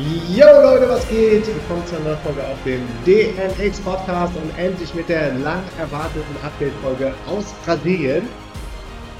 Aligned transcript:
Yo 0.00 0.46
Leute, 0.62 0.88
was 0.88 1.06
geht? 1.10 1.46
Willkommen 1.46 1.86
zu 1.86 1.96
einer 1.96 2.04
neuen 2.04 2.18
Folge 2.20 2.42
auf 2.42 2.56
dem 2.64 2.88
DNX 3.04 3.80
Podcast 3.80 4.34
und 4.34 4.58
endlich 4.58 4.94
mit 4.94 5.10
der 5.10 5.34
lang 5.34 5.62
erwarteten 5.78 6.36
Update-Folge 6.42 7.12
aus 7.26 7.52
Brasilien. 7.66 8.26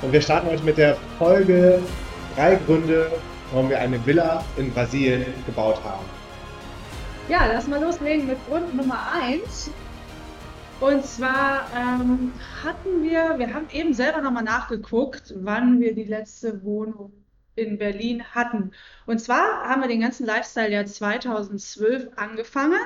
Und 0.00 0.10
wir 0.10 0.22
starten 0.22 0.48
heute 0.48 0.62
mit 0.62 0.78
der 0.78 0.96
Folge 1.18 1.82
drei 2.34 2.54
Gründe, 2.54 3.12
warum 3.52 3.68
wir 3.68 3.78
eine 3.78 4.04
Villa 4.06 4.42
in 4.56 4.72
Brasilien 4.72 5.26
gebaut 5.44 5.78
haben. 5.84 6.06
Ja, 7.28 7.44
lass 7.52 7.66
mal 7.66 7.82
loslegen 7.82 8.26
mit 8.26 8.38
Grund 8.48 8.74
Nummer 8.74 9.00
1. 9.22 9.70
Und 10.80 11.04
zwar 11.04 11.66
ähm, 11.76 12.32
hatten 12.64 13.02
wir, 13.02 13.34
wir 13.36 13.52
haben 13.52 13.66
eben 13.70 13.92
selber 13.92 14.22
nochmal 14.22 14.44
nachgeguckt, 14.44 15.34
wann 15.36 15.78
wir 15.78 15.94
die 15.94 16.04
letzte 16.04 16.64
Wohnung 16.64 17.12
in 17.56 17.78
Berlin 17.78 18.22
hatten. 18.34 18.72
Und 19.06 19.20
zwar 19.20 19.64
haben 19.64 19.82
wir 19.82 19.88
den 19.88 20.00
ganzen 20.00 20.26
Lifestyle 20.26 20.70
ja 20.70 20.84
2012 20.84 22.08
angefangen. 22.16 22.80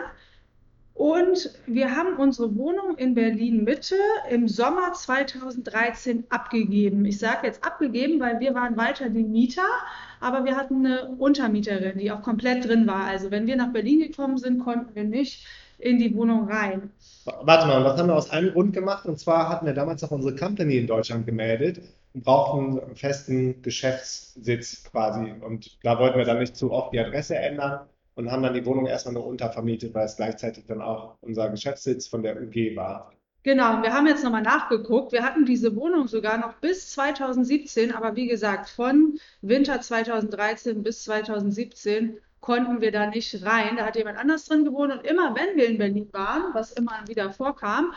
Und 0.95 1.51
wir 1.66 1.96
haben 1.96 2.16
unsere 2.18 2.54
Wohnung 2.54 2.96
in 2.96 3.15
Berlin 3.15 3.65
Mitte 3.65 3.96
im 4.30 4.46
Sommer 4.46 4.93
2013 4.93 6.24
abgegeben. 6.29 7.04
Ich 7.04 7.18
sage 7.18 7.48
jetzt 7.48 7.65
abgegeben, 7.65 8.21
weil 8.21 8.38
wir 8.38 8.54
waren 8.54 8.76
weiter 8.76 9.09
die 9.09 9.24
Mieter, 9.24 9.66
aber 10.21 10.45
wir 10.45 10.56
hatten 10.56 10.87
eine 10.87 11.09
Untermieterin, 11.18 11.99
die 11.99 12.12
auch 12.12 12.23
komplett 12.23 12.68
drin 12.68 12.87
war. 12.87 13.06
Also 13.06 13.32
wenn 13.32 13.49
wir 13.49 13.56
nach 13.56 13.73
Berlin 13.73 14.01
gekommen 14.01 14.38
sind, 14.38 14.60
konnten 14.60 14.95
wir 14.95 15.02
nicht 15.02 15.45
in 15.78 15.99
die 15.99 16.15
Wohnung 16.15 16.49
rein. 16.49 16.90
Warte 17.24 17.66
mal, 17.66 17.82
das 17.82 17.99
haben 17.99 18.09
wir 18.09 18.15
aus 18.15 18.30
einem 18.30 18.52
Grund 18.52 18.73
gemacht. 18.73 19.04
Und 19.06 19.18
zwar 19.18 19.49
hatten 19.49 19.66
wir 19.66 19.74
damals 19.74 20.04
auch 20.04 20.12
unsere 20.12 20.37
Company 20.37 20.76
in 20.76 20.87
Deutschland 20.87 21.26
gemeldet 21.26 21.80
und 22.15 22.24
brauchten 22.24 22.80
einen 22.80 22.96
festen 22.96 23.60
Geschäftssitz 23.62 24.84
quasi. 24.84 25.32
Und 25.40 25.79
da 25.82 25.98
wollten 25.98 26.16
wir 26.18 26.24
dann 26.24 26.38
nicht 26.38 26.56
zu 26.56 26.73
oft 26.73 26.93
die 26.95 27.01
Adresse 27.01 27.37
ändern 27.37 27.88
und 28.15 28.30
haben 28.30 28.43
dann 28.43 28.54
die 28.54 28.65
Wohnung 28.65 28.87
erstmal 28.87 29.15
nur 29.15 29.26
untervermietet, 29.26 29.93
weil 29.95 30.06
es 30.06 30.16
gleichzeitig 30.16 30.65
dann 30.66 30.80
auch 30.80 31.16
unser 31.21 31.51
Geschäftssitz 31.51 32.06
von 32.06 32.23
der 32.23 32.40
UG 32.40 32.76
war. 32.76 33.12
Genau, 33.43 33.82
wir 33.82 33.93
haben 33.93 34.06
jetzt 34.06 34.24
nochmal 34.24 34.43
nachgeguckt. 34.43 35.12
Wir 35.12 35.23
hatten 35.23 35.45
diese 35.45 35.76
Wohnung 35.76 36.09
sogar 36.09 36.38
noch 36.38 36.54
bis 36.54 36.93
2017, 36.93 37.93
aber 37.93 38.16
wie 38.16 38.26
gesagt, 38.26 38.71
von 38.71 39.18
Winter 39.43 39.80
2013 39.82 40.82
bis 40.82 41.04
2017 41.04 42.18
konnten 42.40 42.80
wir 42.80 42.93
da 42.93 43.06
nicht 43.06 43.45
rein. 43.45 43.76
Da 43.76 43.84
hat 43.87 43.96
jemand 43.96 44.18
anders 44.18 44.46
drin 44.46 44.65
gewohnt 44.65 44.93
und 44.93 45.04
immer 45.04 45.34
wenn 45.34 45.56
wir 45.56 45.66
in 45.66 45.76
Berlin 45.76 46.09
waren, 46.12 46.54
was 46.54 46.73
immer 46.73 47.02
wieder 47.06 47.32
vorkam, 47.32 47.93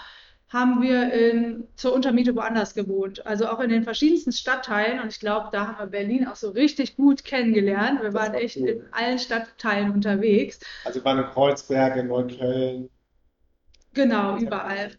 haben 0.50 0.82
wir 0.82 1.12
in, 1.12 1.68
zur 1.76 1.94
Untermiete 1.94 2.36
woanders 2.36 2.74
gewohnt. 2.74 3.26
Also 3.26 3.48
auch 3.48 3.60
in 3.60 3.70
den 3.70 3.84
verschiedensten 3.84 4.32
Stadtteilen. 4.32 5.02
Und 5.02 5.10
ich 5.10 5.20
glaube, 5.20 5.50
da 5.52 5.68
haben 5.68 5.80
wir 5.80 5.88
Berlin 5.88 6.28
auch 6.28 6.38
so 6.38 6.52
richtig 6.52 6.96
gut 6.96 7.26
kennengelernt. 7.26 8.02
Wir 8.02 8.14
waren 8.14 8.34
echt 8.34 8.58
cool. 8.58 8.70
in 8.70 8.82
allen 8.92 9.20
Stadtteilen 9.20 9.92
unterwegs. 9.92 10.60
Also 10.86 11.02
wir 11.02 11.06
waren 11.06 11.20
in 11.20 11.26
Kreuzberg, 11.26 11.98
in 11.98 12.08
Neukölln. 12.08 12.90
Genau, 13.94 14.38
überall. 14.38 14.92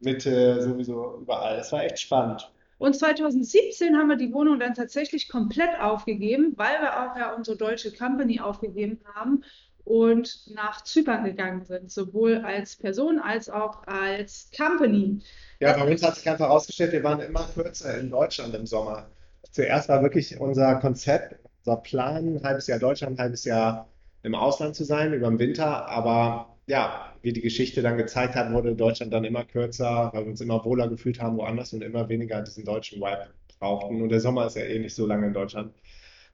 Mitte, 0.00 0.60
sowieso 0.60 1.18
überall. 1.22 1.56
Das 1.56 1.72
war 1.72 1.84
echt 1.84 2.00
spannend. 2.00 2.50
Und 2.76 2.94
2017 2.94 3.96
haben 3.96 4.08
wir 4.08 4.16
die 4.16 4.34
Wohnung 4.34 4.58
dann 4.58 4.74
tatsächlich 4.74 5.28
komplett 5.28 5.80
aufgegeben, 5.80 6.52
weil 6.56 6.80
wir 6.82 7.00
auch 7.00 7.16
ja 7.16 7.32
unsere 7.34 7.56
deutsche 7.56 7.92
Company 7.92 8.40
aufgegeben 8.40 9.00
haben 9.14 9.44
und 9.84 10.50
nach 10.54 10.82
Zypern 10.82 11.24
gegangen 11.24 11.64
sind, 11.64 11.90
sowohl 11.90 12.38
als 12.38 12.76
Person 12.76 13.18
als 13.18 13.50
auch 13.50 13.86
als 13.86 14.50
Company. 14.56 15.20
Ja, 15.60 15.76
bei 15.76 15.90
uns 15.90 16.02
hat 16.02 16.16
sich 16.16 16.28
einfach 16.28 16.46
herausgestellt, 16.46 16.92
wir 16.92 17.04
waren 17.04 17.20
immer 17.20 17.46
kürzer 17.54 17.98
in 17.98 18.10
Deutschland 18.10 18.54
im 18.54 18.66
Sommer. 18.66 19.06
Zuerst 19.50 19.88
war 19.88 20.02
wirklich 20.02 20.40
unser 20.40 20.76
Konzept, 20.76 21.36
unser 21.64 21.76
Plan, 21.76 22.36
ein 22.36 22.42
halbes 22.42 22.66
Jahr 22.66 22.78
Deutschland, 22.78 23.18
ein 23.18 23.22
halbes 23.22 23.44
Jahr 23.44 23.88
im 24.22 24.34
Ausland 24.34 24.74
zu 24.74 24.84
sein, 24.84 25.12
über 25.12 25.28
den 25.28 25.38
Winter. 25.38 25.86
Aber 25.88 26.56
ja, 26.66 27.12
wie 27.22 27.32
die 27.32 27.42
Geschichte 27.42 27.82
dann 27.82 27.96
gezeigt 27.96 28.34
hat, 28.34 28.52
wurde 28.52 28.74
Deutschland 28.74 29.12
dann 29.12 29.24
immer 29.24 29.44
kürzer, 29.44 30.10
weil 30.12 30.24
wir 30.24 30.30
uns 30.30 30.40
immer 30.40 30.64
wohler 30.64 30.88
gefühlt 30.88 31.20
haben 31.20 31.36
woanders 31.36 31.72
und 31.72 31.82
immer 31.82 32.08
weniger 32.08 32.40
diesen 32.42 32.64
deutschen 32.64 33.00
Vibe 33.00 33.28
brauchten. 33.58 34.02
Und 34.02 34.08
der 34.08 34.20
Sommer 34.20 34.46
ist 34.46 34.56
ja 34.56 34.64
eh 34.64 34.78
nicht 34.78 34.94
so 34.94 35.06
lange 35.06 35.26
in 35.26 35.34
Deutschland. 35.34 35.74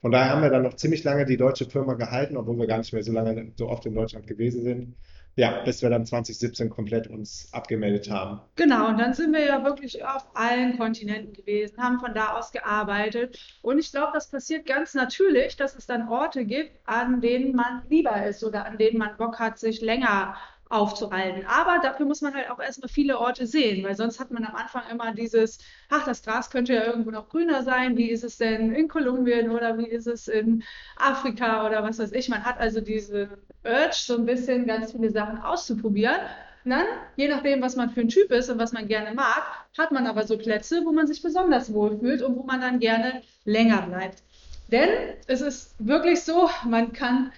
Von 0.01 0.13
daher 0.13 0.31
haben 0.31 0.43
wir 0.43 0.51
dann 0.51 0.63
noch 0.63 0.75
ziemlich 0.75 1.05
lange 1.05 1.27
die 1.27 1.37
deutsche 1.37 1.67
Firma 1.67 1.95
gehalten, 1.95 2.37
obwohl 2.37 2.59
wir 2.59 2.67
gar 2.67 2.79
nicht 2.79 2.93
mehr 2.93 3.03
so 3.03 3.13
lange 3.13 3.53
so 3.57 3.69
oft 3.69 3.85
in 3.85 3.95
Deutschland 3.95 4.27
gewesen 4.27 4.63
sind. 4.63 4.97
Ja, 5.37 5.63
bis 5.63 5.81
wir 5.81 5.91
dann 5.91 6.05
2017 6.05 6.71
komplett 6.71 7.07
uns 7.07 7.49
abgemeldet 7.53 8.11
haben. 8.11 8.41
Genau, 8.57 8.89
und 8.89 8.99
dann 8.99 9.15
sind 9.15 9.33
wir 9.33 9.45
ja 9.45 9.63
wirklich 9.63 10.05
auf 10.05 10.27
allen 10.35 10.77
Kontinenten 10.77 11.33
gewesen, 11.33 11.79
haben 11.79 12.01
von 12.01 12.15
da 12.15 12.37
aus 12.37 12.51
gearbeitet. 12.51 13.39
Und 13.63 13.79
ich 13.79 13.93
glaube, 13.93 14.11
das 14.13 14.29
passiert 14.29 14.67
ganz 14.67 14.95
natürlich, 14.95 15.57
dass 15.57 15.77
es 15.77 15.87
dann 15.87 16.09
Orte 16.09 16.45
gibt, 16.45 16.73
an 16.85 17.21
denen 17.21 17.55
man 17.55 17.83
lieber 17.89 18.27
ist 18.27 18.43
oder 18.43 18.67
an 18.67 18.77
denen 18.77 18.99
man 18.99 19.17
Bock 19.19 19.39
hat, 19.39 19.59
sich 19.59 19.81
länger 19.81 20.35
aufzuhalten. 20.71 21.45
Aber 21.47 21.81
dafür 21.83 22.07
muss 22.07 22.23
man 22.23 22.33
halt 22.33 22.49
auch 22.51 22.61
erstmal 22.61 22.89
viele 22.89 23.19
Orte 23.19 23.47
sehen, 23.47 23.85
weil 23.85 23.97
sonst 23.97 24.21
hat 24.21 24.31
man 24.31 24.45
am 24.45 24.55
Anfang 24.55 24.85
immer 24.91 25.13
dieses, 25.13 25.59
ach, 25.91 26.05
das 26.07 26.23
Gras 26.23 26.51
könnte 26.51 26.75
ja 26.75 26.85
irgendwo 26.85 27.11
noch 27.11 27.29
grüner 27.29 27.63
sein. 27.63 27.97
Wie 27.97 28.11
ist 28.11 28.25
es 28.25 28.39
denn 28.39 28.73
in 28.73 28.89
Kolumbien 28.89 29.51
oder 29.51 29.77
wie 29.77 29.89
ist 29.89 30.07
es 30.07 30.29
in 30.29 30.63
Afrika 30.97 31.67
oder 31.67 31.83
was 31.83 31.99
weiß 31.99 32.13
ich. 32.13 32.29
Man 32.29 32.45
hat 32.45 32.59
also 32.59 32.81
diese 32.81 33.29
Urge, 33.65 33.95
so 33.95 34.17
ein 34.17 34.27
bisschen 34.27 34.67
ganz 34.67 34.93
viele 34.93 35.11
Sachen 35.11 35.43
auszuprobieren. 35.43 36.21
Und 36.65 36.71
dann, 36.71 36.87
je 37.17 37.29
nachdem, 37.29 37.63
was 37.63 37.75
man 37.75 37.91
für 37.91 38.03
ein 38.03 38.09
Typ 38.09 38.31
ist 38.31 38.49
und 38.51 38.59
was 38.59 38.73
man 38.73 38.87
gerne 38.87 39.15
mag, 39.15 39.43
hat 39.77 39.93
man 39.93 40.07
aber 40.07 40.25
so 40.25 40.39
Plätze, 40.39 40.83
wo 40.85 40.93
man 40.93 41.07
sich 41.07 41.23
besonders 41.23 41.73
wohlfühlt 41.73 42.23
und 42.23 42.37
wo 42.37 42.43
man 42.45 42.61
dann 42.61 42.79
gerne 42.79 43.23
länger 43.45 43.83
bleibt. 43.83 44.23
Denn 44.71 44.89
es 45.27 45.41
ist 45.41 45.75
wirklich 45.79 46.23
so, 46.23 46.49
man 46.65 46.93
kann 46.93 47.33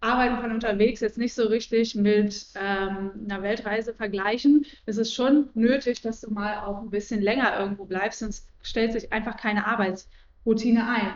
Arbeiten 0.00 0.40
von 0.40 0.52
unterwegs 0.52 1.00
jetzt 1.00 1.18
nicht 1.18 1.34
so 1.34 1.46
richtig 1.48 1.94
mit 1.94 2.46
ähm, 2.54 3.10
einer 3.28 3.42
Weltreise 3.42 3.94
vergleichen. 3.94 4.64
Es 4.86 4.96
ist 4.96 5.12
schon 5.12 5.48
nötig, 5.54 6.02
dass 6.02 6.20
du 6.20 6.30
mal 6.30 6.64
auch 6.64 6.80
ein 6.80 6.90
bisschen 6.90 7.20
länger 7.20 7.58
irgendwo 7.58 7.84
bleibst, 7.84 8.20
sonst 8.20 8.46
stellt 8.62 8.92
sich 8.92 9.12
einfach 9.12 9.36
keine 9.36 9.66
Arbeitsroutine 9.66 10.88
ein. 10.88 11.14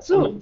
So. 0.00 0.40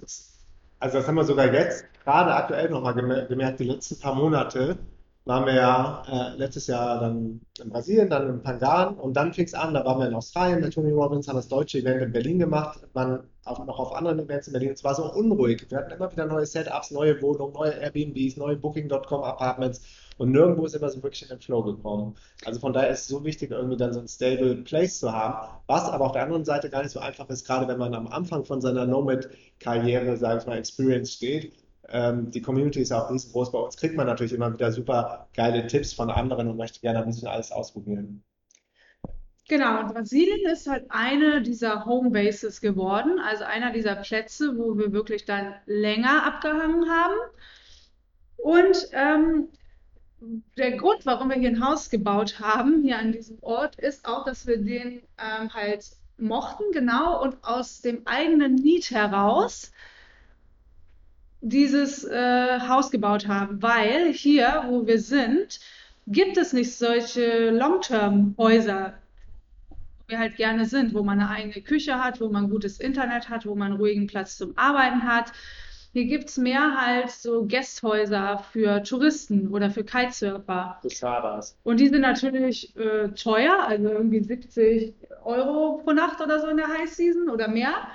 Also 0.78 0.98
das 0.98 1.08
haben 1.08 1.14
wir 1.16 1.24
sogar 1.24 1.52
jetzt 1.52 1.84
gerade 2.04 2.34
aktuell 2.34 2.70
nochmal 2.70 2.94
gemerkt, 2.94 3.60
die 3.60 3.64
letzten 3.64 3.98
paar 3.98 4.14
Monate 4.14 4.78
waren 5.26 5.44
wir 5.44 5.54
ja 5.54 6.02
äh, 6.08 6.36
letztes 6.36 6.68
Jahr 6.68 7.00
dann 7.00 7.40
in 7.60 7.68
Brasilien, 7.68 8.08
dann 8.08 8.28
in 8.28 8.42
Pangan 8.42 8.96
und 8.96 9.14
dann 9.16 9.34
fing 9.34 9.44
es 9.44 9.54
an, 9.54 9.74
da 9.74 9.84
waren 9.84 9.98
wir 9.98 10.06
in 10.06 10.14
Australien 10.14 10.60
mit 10.60 10.72
Tony 10.72 10.92
Robbins, 10.92 11.26
haben 11.26 11.34
das 11.34 11.48
deutsche 11.48 11.78
Event 11.78 12.00
in 12.00 12.12
Berlin 12.12 12.38
gemacht, 12.38 12.78
waren 12.92 13.24
auch 13.44 13.64
noch 13.66 13.80
auf 13.80 13.92
anderen 13.92 14.20
Events 14.20 14.46
in 14.46 14.52
Berlin. 14.52 14.70
Es 14.70 14.84
war 14.84 14.94
so 14.94 15.12
unruhig. 15.12 15.66
Wir 15.68 15.78
hatten 15.78 15.90
immer 15.90 16.10
wieder 16.12 16.26
neue 16.26 16.46
Setups, 16.46 16.92
neue 16.92 17.20
Wohnungen, 17.20 17.52
neue 17.54 17.72
Airbnbs, 17.72 18.36
neue 18.36 18.56
Booking.com 18.56 19.24
Apartments 19.24 19.82
und 20.16 20.30
nirgendwo 20.30 20.64
ist 20.64 20.76
immer 20.76 20.90
so 20.90 21.02
wirklich 21.02 21.22
in 21.22 21.28
den 21.28 21.40
Flow 21.40 21.62
gekommen. 21.62 22.14
Also 22.44 22.60
von 22.60 22.72
daher 22.72 22.90
ist 22.90 23.00
es 23.00 23.08
so 23.08 23.24
wichtig, 23.24 23.50
irgendwie 23.50 23.76
dann 23.76 23.92
so 23.92 24.00
ein 24.00 24.08
stable 24.08 24.54
Place 24.62 25.00
zu 25.00 25.12
haben, 25.12 25.48
was 25.66 25.88
aber 25.88 26.06
auf 26.06 26.12
der 26.12 26.22
anderen 26.22 26.44
Seite 26.44 26.70
gar 26.70 26.82
nicht 26.82 26.92
so 26.92 27.00
einfach 27.00 27.28
ist, 27.30 27.44
gerade 27.44 27.66
wenn 27.66 27.78
man 27.78 27.94
am 27.94 28.06
Anfang 28.06 28.44
von 28.44 28.60
seiner 28.60 28.86
Nomad-Karriere, 28.86 30.16
sage 30.16 30.40
ich 30.40 30.46
mal, 30.46 30.58
Experience 30.58 31.12
steht 31.12 31.52
ähm, 31.88 32.30
die 32.30 32.42
Community 32.42 32.80
ist 32.80 32.92
auch 32.92 33.10
riesengroß. 33.10 33.52
Bei 33.52 33.58
uns 33.58 33.76
kriegt 33.76 33.96
man 33.96 34.06
natürlich 34.06 34.32
immer 34.32 34.52
wieder 34.52 34.72
super 34.72 35.28
geile 35.34 35.66
Tipps 35.66 35.92
von 35.92 36.10
anderen 36.10 36.48
und 36.48 36.56
möchte 36.56 36.80
gerne 36.80 37.00
ein 37.00 37.06
bisschen 37.06 37.28
alles 37.28 37.52
ausprobieren. 37.52 38.22
Genau, 39.48 39.78
und 39.80 39.94
Brasilien 39.94 40.44
ist 40.50 40.66
halt 40.68 40.86
eine 40.88 41.40
dieser 41.40 41.84
Homebases 41.84 42.60
geworden, 42.60 43.20
also 43.20 43.44
einer 43.44 43.72
dieser 43.72 43.94
Plätze, 43.94 44.58
wo 44.58 44.76
wir 44.76 44.92
wirklich 44.92 45.24
dann 45.24 45.54
länger 45.66 46.24
abgehangen 46.24 46.90
haben. 46.90 47.14
Und 48.38 48.88
ähm, 48.92 49.48
der 50.58 50.76
Grund, 50.76 51.06
warum 51.06 51.28
wir 51.28 51.36
hier 51.36 51.50
ein 51.50 51.64
Haus 51.64 51.90
gebaut 51.90 52.40
haben, 52.40 52.82
hier 52.82 52.98
an 52.98 53.12
diesem 53.12 53.38
Ort, 53.40 53.76
ist 53.76 54.08
auch, 54.08 54.24
dass 54.24 54.48
wir 54.48 54.58
den 54.58 55.02
ähm, 55.18 55.54
halt 55.54 55.92
mochten, 56.18 56.64
genau, 56.72 57.22
und 57.22 57.36
aus 57.42 57.82
dem 57.82 58.04
eigenen 58.06 58.56
Lied 58.56 58.90
heraus 58.90 59.70
dieses 61.48 62.04
äh, 62.04 62.60
Haus 62.60 62.90
gebaut 62.90 63.28
haben, 63.28 63.62
weil 63.62 64.12
hier, 64.12 64.64
wo 64.68 64.86
wir 64.86 65.00
sind, 65.00 65.60
gibt 66.06 66.36
es 66.36 66.52
nicht 66.52 66.74
solche 66.74 67.50
Long-Term-Häuser, 67.50 68.94
wo 69.68 70.08
wir 70.08 70.18
halt 70.18 70.36
gerne 70.36 70.66
sind, 70.66 70.94
wo 70.94 71.02
man 71.02 71.20
eine 71.20 71.30
eigene 71.30 71.62
Küche 71.62 72.02
hat, 72.02 72.20
wo 72.20 72.28
man 72.28 72.50
gutes 72.50 72.78
Internet 72.80 73.28
hat, 73.28 73.46
wo 73.46 73.54
man 73.54 73.72
einen 73.72 73.80
ruhigen 73.80 74.06
Platz 74.06 74.36
zum 74.36 74.56
Arbeiten 74.56 75.04
hat. 75.04 75.32
Hier 75.92 76.04
gibt 76.04 76.28
es 76.28 76.36
mehr 76.36 76.76
halt 76.78 77.10
so 77.10 77.46
Gästhäuser 77.46 78.44
für 78.52 78.82
Touristen 78.82 79.48
oder 79.48 79.70
für 79.70 79.82
Kitesurfer. 79.82 80.78
Posadas. 80.82 81.56
Und 81.64 81.80
die 81.80 81.88
sind 81.88 82.02
natürlich 82.02 82.76
äh, 82.76 83.08
teuer, 83.10 83.64
also 83.66 83.88
irgendwie 83.88 84.22
70 84.22 84.94
Euro 85.24 85.80
pro 85.82 85.92
Nacht 85.92 86.20
oder 86.20 86.40
so 86.40 86.48
in 86.48 86.58
der 86.58 86.68
High 86.68 86.90
Season 86.90 87.30
oder 87.30 87.48
mehr. 87.48 87.88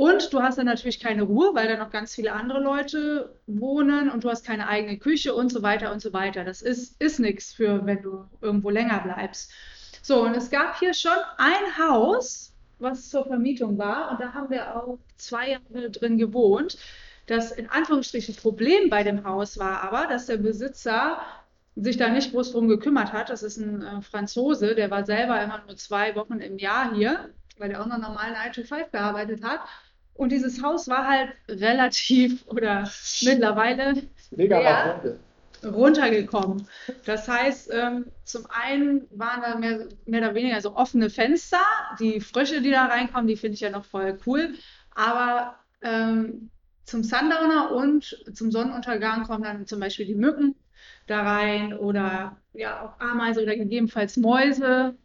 Und 0.00 0.32
du 0.32 0.40
hast 0.40 0.56
dann 0.56 0.64
natürlich 0.64 0.98
keine 0.98 1.24
Ruhe, 1.24 1.50
weil 1.52 1.68
da 1.68 1.76
noch 1.76 1.90
ganz 1.90 2.14
viele 2.14 2.32
andere 2.32 2.58
Leute 2.58 3.34
wohnen 3.46 4.08
und 4.08 4.24
du 4.24 4.30
hast 4.30 4.46
keine 4.46 4.66
eigene 4.66 4.96
Küche 4.96 5.34
und 5.34 5.52
so 5.52 5.60
weiter 5.60 5.92
und 5.92 6.00
so 6.00 6.14
weiter. 6.14 6.42
Das 6.42 6.62
ist, 6.62 6.98
ist 7.02 7.20
nichts 7.20 7.52
für, 7.52 7.84
wenn 7.84 8.00
du 8.00 8.24
irgendwo 8.40 8.70
länger 8.70 9.00
bleibst. 9.00 9.52
So, 10.00 10.22
und 10.24 10.34
es 10.34 10.50
gab 10.50 10.78
hier 10.78 10.94
schon 10.94 11.18
ein 11.36 11.78
Haus, 11.78 12.54
was 12.78 13.10
zur 13.10 13.26
Vermietung 13.26 13.76
war, 13.76 14.10
und 14.10 14.20
da 14.22 14.32
haben 14.32 14.48
wir 14.48 14.74
auch 14.74 14.96
zwei 15.18 15.50
Jahre 15.50 15.90
drin 15.90 16.16
gewohnt. 16.16 16.78
Das 17.26 17.52
in 17.52 17.68
Anführungsstrichen 17.68 18.36
Problem 18.36 18.88
bei 18.88 19.02
dem 19.02 19.24
Haus 19.24 19.58
war 19.58 19.82
aber, 19.82 20.06
dass 20.06 20.24
der 20.24 20.38
Besitzer 20.38 21.20
sich 21.76 21.98
da 21.98 22.08
nicht 22.08 22.32
groß 22.32 22.52
drum 22.52 22.68
gekümmert 22.68 23.12
hat. 23.12 23.28
Das 23.28 23.42
ist 23.42 23.58
ein 23.58 23.82
äh, 23.82 24.00
Franzose, 24.00 24.74
der 24.74 24.90
war 24.90 25.04
selber 25.04 25.42
immer 25.42 25.62
nur 25.66 25.76
zwei 25.76 26.16
Wochen 26.16 26.38
im 26.38 26.56
Jahr 26.56 26.94
hier, 26.94 27.34
weil 27.58 27.72
er 27.72 27.82
auch 27.82 27.86
noch 27.86 27.98
normal 27.98 28.32
9 28.32 28.52
to 28.54 28.62
5 28.62 28.92
gearbeitet 28.92 29.44
hat. 29.44 29.60
Und 30.20 30.32
dieses 30.32 30.62
Haus 30.62 30.86
war 30.86 31.08
halt 31.08 31.30
relativ 31.48 32.46
oder 32.46 32.86
mittlerweile 33.22 34.02
Mega 34.32 35.00
runtergekommen. 35.64 36.68
Das 37.06 37.26
heißt, 37.26 37.70
ähm, 37.72 38.04
zum 38.24 38.44
einen 38.50 39.06
waren 39.12 39.40
da 39.40 39.56
mehr, 39.56 39.88
mehr 40.04 40.20
oder 40.20 40.34
weniger 40.34 40.60
so 40.60 40.76
offene 40.76 41.08
Fenster. 41.08 41.62
Die 42.00 42.20
Frösche, 42.20 42.60
die 42.60 42.70
da 42.70 42.84
reinkommen, 42.84 43.28
die 43.28 43.36
finde 43.38 43.54
ich 43.54 43.62
ja 43.62 43.70
noch 43.70 43.86
voll 43.86 44.18
cool. 44.26 44.56
Aber 44.94 45.54
ähm, 45.80 46.50
zum 46.84 47.02
Sundowner 47.02 47.70
und 47.70 48.22
zum 48.34 48.52
Sonnenuntergang 48.52 49.22
kommen 49.22 49.44
dann 49.44 49.66
zum 49.66 49.80
Beispiel 49.80 50.04
die 50.04 50.14
Mücken 50.14 50.54
da 51.06 51.22
rein 51.22 51.72
oder 51.72 52.36
ja 52.52 52.82
auch 52.84 53.00
Ameisen 53.00 53.42
oder 53.42 53.56
gegebenenfalls 53.56 54.18
Mäuse. 54.18 54.96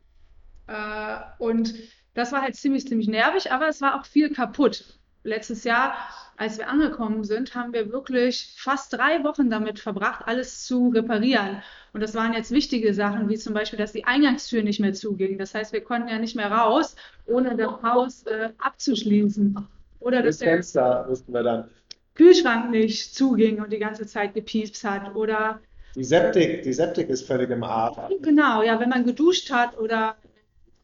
Äh, 0.67 1.17
und 1.39 1.73
das 2.15 2.33
war 2.33 2.41
halt 2.41 2.57
ziemlich, 2.57 2.85
ziemlich 2.85 3.07
nervig, 3.07 3.53
aber 3.53 3.69
es 3.69 3.79
war 3.79 3.97
auch 3.97 4.06
viel 4.06 4.33
kaputt. 4.33 5.00
Letztes 5.25 5.63
Jahr, 5.63 5.95
als 6.38 6.57
wir 6.60 6.69
angekommen 6.69 7.24
sind, 7.24 7.56
haben 7.56 7.74
wir 7.74 7.92
wirklich 7.92 8.54
fast 8.57 8.94
drei 8.94 9.24
Wochen 9.24 9.50
damit 9.50 9.80
verbracht, 9.80 10.22
alles 10.27 10.66
zu 10.66 10.89
reparieren. 10.89 11.63
Und 11.94 12.01
das 12.01 12.13
waren 12.13 12.33
jetzt 12.33 12.51
wichtige 12.51 12.94
Sachen, 12.94 13.27
wie 13.27 13.38
zum 13.38 13.54
Beispiel, 13.54 13.80
dass 13.80 13.92
die 13.92 14.06
Eingangstür 14.06 14.62
nicht 14.62 14.80
mehr 14.80 14.94
zuging. 14.94 15.38
Das 15.39 15.56
heißt, 15.56 15.74
wir 15.74 15.81
konnten 15.81 16.10
ja 16.10 16.19
nicht 16.19 16.36
mehr 16.36 16.51
raus, 16.51 16.95
ohne 17.25 17.56
das 17.57 17.81
Haus 17.81 18.24
äh, 18.27 18.50
abzuschließen. 18.60 19.57
Oder 20.00 20.22
dass 20.22 20.38
Das 20.38 20.45
der 20.45 20.54
Fenster 20.54 21.06
mussten 21.10 21.33
wir 21.33 21.42
dann. 21.42 21.69
Kühlschrank 22.13 22.69
nicht 22.69 23.16
zuging 23.16 23.62
und 23.62 23.74
die 23.74 23.80
ganze 23.80 24.06
Zeit 24.06 24.36
gepiepst 24.36 24.83
hat. 24.83 25.16
Oder 25.16 25.60
Die 25.95 26.04
Septik, 26.04 26.62
die 26.62 26.74
Septik 26.74 27.10
ist 27.10 27.25
völlig 27.25 27.50
im 27.50 27.63
Arsch. 27.63 27.98
genau, 28.22 28.62
ja, 28.62 28.80
wenn 28.80 28.89
man 28.89 29.04
geduscht 29.06 29.51
hat 29.51 29.77
oder 29.80 30.16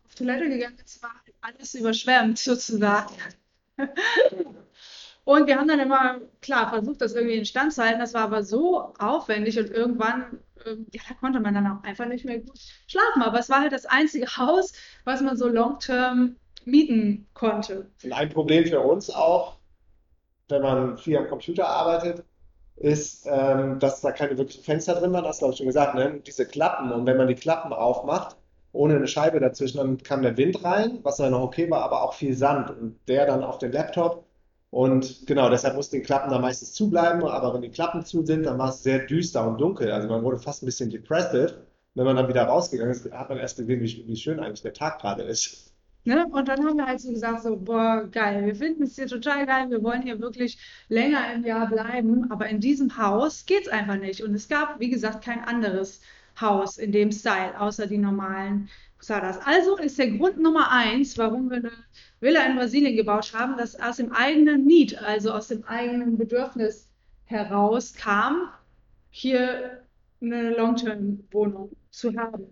auf 0.06 0.16
Toilette 0.16 0.50
gegangen 0.50 0.78
ist, 0.84 1.04
war 1.04 1.12
alles 1.42 1.76
überschwemmt 1.76 2.40
sozusagen. 2.40 3.14
Und 5.24 5.48
wir 5.48 5.57
haben 5.57 5.68
dann 5.68 5.80
immer, 5.80 6.19
klar, 6.42 6.69
versucht, 6.69 7.01
das 7.01 7.13
irgendwie 7.13 7.36
in 7.36 7.45
Stand 7.45 7.74
zu 7.74 7.83
halten. 7.83 8.00
Das 8.00 8.13
war 8.13 8.24
aber 8.24 8.44
so 8.44 8.94
aufwendig 8.98 9.60
und 9.60 9.69
irgendwann, 9.69 10.39
ähm, 10.66 10.88
ja, 10.92 11.01
da 11.07 11.13
konnte 11.16 11.39
man 11.39 11.54
dann 11.54 11.68
auch 11.68 11.83
einfach 11.83 12.06
nicht 12.06 12.25
mehr 12.25 12.39
gut 12.39 12.60
schlafen. 12.88 13.22
Aber 13.22 13.39
es 13.39 13.50
war 13.50 13.62
halt 13.62 13.72
das 13.72 13.86
einzige 13.86 14.25
Haus, 14.38 14.74
was 15.06 15.22
man 15.22 15.38
so 15.38 15.48
long-term 15.48 16.38
mieten 16.66 17.28
konnte. 17.33 17.92
Und 18.04 18.13
ein 18.13 18.30
Problem 18.30 18.66
für 18.66 18.80
uns 18.80 19.10
auch, 19.10 19.57
wenn 20.50 20.62
man 20.63 20.98
viel 20.98 21.18
am 21.18 21.28
Computer 21.28 21.68
arbeitet, 21.68 22.25
ist, 22.78 23.28
ähm, 23.30 23.78
dass 23.80 24.01
da 24.01 24.12
keine 24.12 24.38
wirklichen 24.38 24.63
Fenster 24.63 24.95
drin 24.95 25.13
waren. 25.13 25.24
Das 25.24 25.38
glaube 25.38 25.54
ich, 25.54 25.57
schon 25.57 25.68
gesagt, 25.68 25.94
ne? 25.94 26.19
Diese 26.25 26.48
Klappen. 26.48 26.92
Und 26.92 27.06
wenn 27.06 27.18
man 27.18 27.28
die 27.28 27.36
Klappen 27.36 27.74
aufmacht, 27.74 28.38
ohne 28.73 28.95
eine 28.95 29.07
Scheibe 29.07 29.39
dazwischen, 29.39 29.77
dann 29.77 29.97
kam 29.97 30.21
der 30.21 30.38
Wind 30.38 30.63
rein, 30.63 31.00
was 31.03 31.18
dann 31.18 31.31
noch 31.31 31.41
okay 31.41 31.69
war, 31.69 31.83
aber 31.83 32.03
auch 32.03 32.13
viel 32.13 32.33
Sand. 32.33 32.69
Und 32.69 33.00
der 33.07 33.25
dann 33.25 33.44
auf 33.44 33.57
den 33.57 33.71
Laptop. 33.71 34.25
Und 34.69 35.27
genau, 35.27 35.50
deshalb 35.50 35.75
mussten 35.75 35.97
die 35.97 36.01
Klappen 36.01 36.31
da 36.31 36.39
meistens 36.39 36.73
zubleiben. 36.73 37.23
Aber 37.23 37.53
wenn 37.53 37.62
die 37.62 37.69
Klappen 37.69 38.06
zu 38.06 38.25
sind, 38.25 38.45
dann 38.45 38.57
war 38.57 38.69
es 38.69 38.83
sehr 38.83 39.00
düster 39.00 39.45
und 39.47 39.59
dunkel. 39.59 39.91
Also 39.91 40.07
man 40.07 40.23
wurde 40.23 40.39
fast 40.39 40.63
ein 40.63 40.68
bisschen 40.68 40.89
depressive. 40.89 41.65
Wenn 41.94 42.06
man 42.06 42.15
dann 42.15 42.29
wieder 42.29 42.44
rausgegangen 42.44 42.94
ist, 42.94 43.12
hat 43.12 43.29
man 43.29 43.38
erst 43.38 43.57
gesehen, 43.57 43.81
wie, 43.81 44.07
wie 44.07 44.15
schön 44.15 44.39
eigentlich 44.39 44.62
der 44.62 44.73
Tag 44.73 45.01
gerade 45.01 45.23
ist. 45.23 45.71
Ne? 46.03 46.25
Und 46.31 46.47
dann 46.47 46.65
haben 46.65 46.77
wir 46.77 46.88
halt 46.88 47.00
so 47.00 47.12
gesagt, 47.12 47.44
so, 47.44 47.57
boah, 47.57 48.07
geil, 48.12 48.45
wir 48.45 48.56
finden 48.56 48.83
es 48.83 48.95
hier 48.95 49.06
total 49.06 49.45
geil, 49.45 49.69
wir 49.69 49.83
wollen 49.83 50.01
hier 50.01 50.19
wirklich 50.19 50.57
länger 50.89 51.31
im 51.35 51.45
Jahr 51.45 51.69
bleiben, 51.69 52.31
aber 52.31 52.47
in 52.47 52.59
diesem 52.59 52.97
Haus 52.97 53.45
geht 53.45 53.68
es 53.68 53.68
einfach 53.68 53.97
nicht. 53.97 54.23
Und 54.23 54.33
es 54.33 54.50
gab, 54.50 54.79
wie 54.79 54.89
gesagt, 54.89 55.23
kein 55.23 55.44
anderes 55.44 56.01
Haus 56.39 56.78
in 56.78 56.92
dem 56.92 57.12
Style, 57.12 57.60
außer 57.60 57.88
die 57.88 57.98
normalen 57.98 58.69
Posadas. 58.98 59.39
Also 59.45 59.78
ist 59.78 59.98
der 59.98 60.12
Grund 60.12 60.39
Nummer 60.39 60.72
eins, 60.72 61.18
warum 61.18 61.50
wir 61.50 61.57
eine 61.57 61.72
Villa 62.19 62.45
in 62.45 62.56
Brasilien 62.56 62.95
gebaut 62.95 63.33
haben, 63.33 63.57
dass 63.57 63.80
aus 63.80 63.98
dem 63.98 64.12
eigenen 64.12 64.66
Need, 64.66 65.01
also 65.01 65.31
aus 65.31 65.48
dem 65.48 65.63
eigenen 65.66 66.18
Bedürfnis 66.18 66.89
heraus 67.25 67.94
kam, 67.94 68.50
hier 69.10 69.81
eine 70.22 70.51
Long-Term-Wohnung 70.56 71.72
zu 71.89 72.16
haben. 72.16 72.45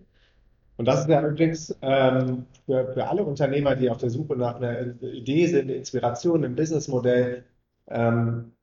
Und 0.77 0.85
das 0.85 1.01
ist 1.01 1.09
ja 1.09 1.21
übrigens 1.21 1.75
ähm, 1.81 2.45
für, 2.65 2.93
für 2.93 3.07
alle 3.07 3.23
Unternehmer, 3.23 3.75
die 3.75 3.89
auf 3.89 3.97
der 3.97 4.09
Suche 4.09 4.35
nach 4.35 4.55
einer 4.55 5.01
Idee 5.01 5.45
sind, 5.47 5.69
Inspiration, 5.69 6.45
ein 6.45 6.55
Businessmodell, 6.55 7.43
ähm, 7.87 8.53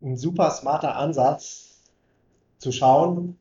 ein 0.00 0.16
super 0.16 0.50
smarter 0.50 0.96
Ansatz 0.96 1.82
zu 2.58 2.72
schauen, 2.72 3.36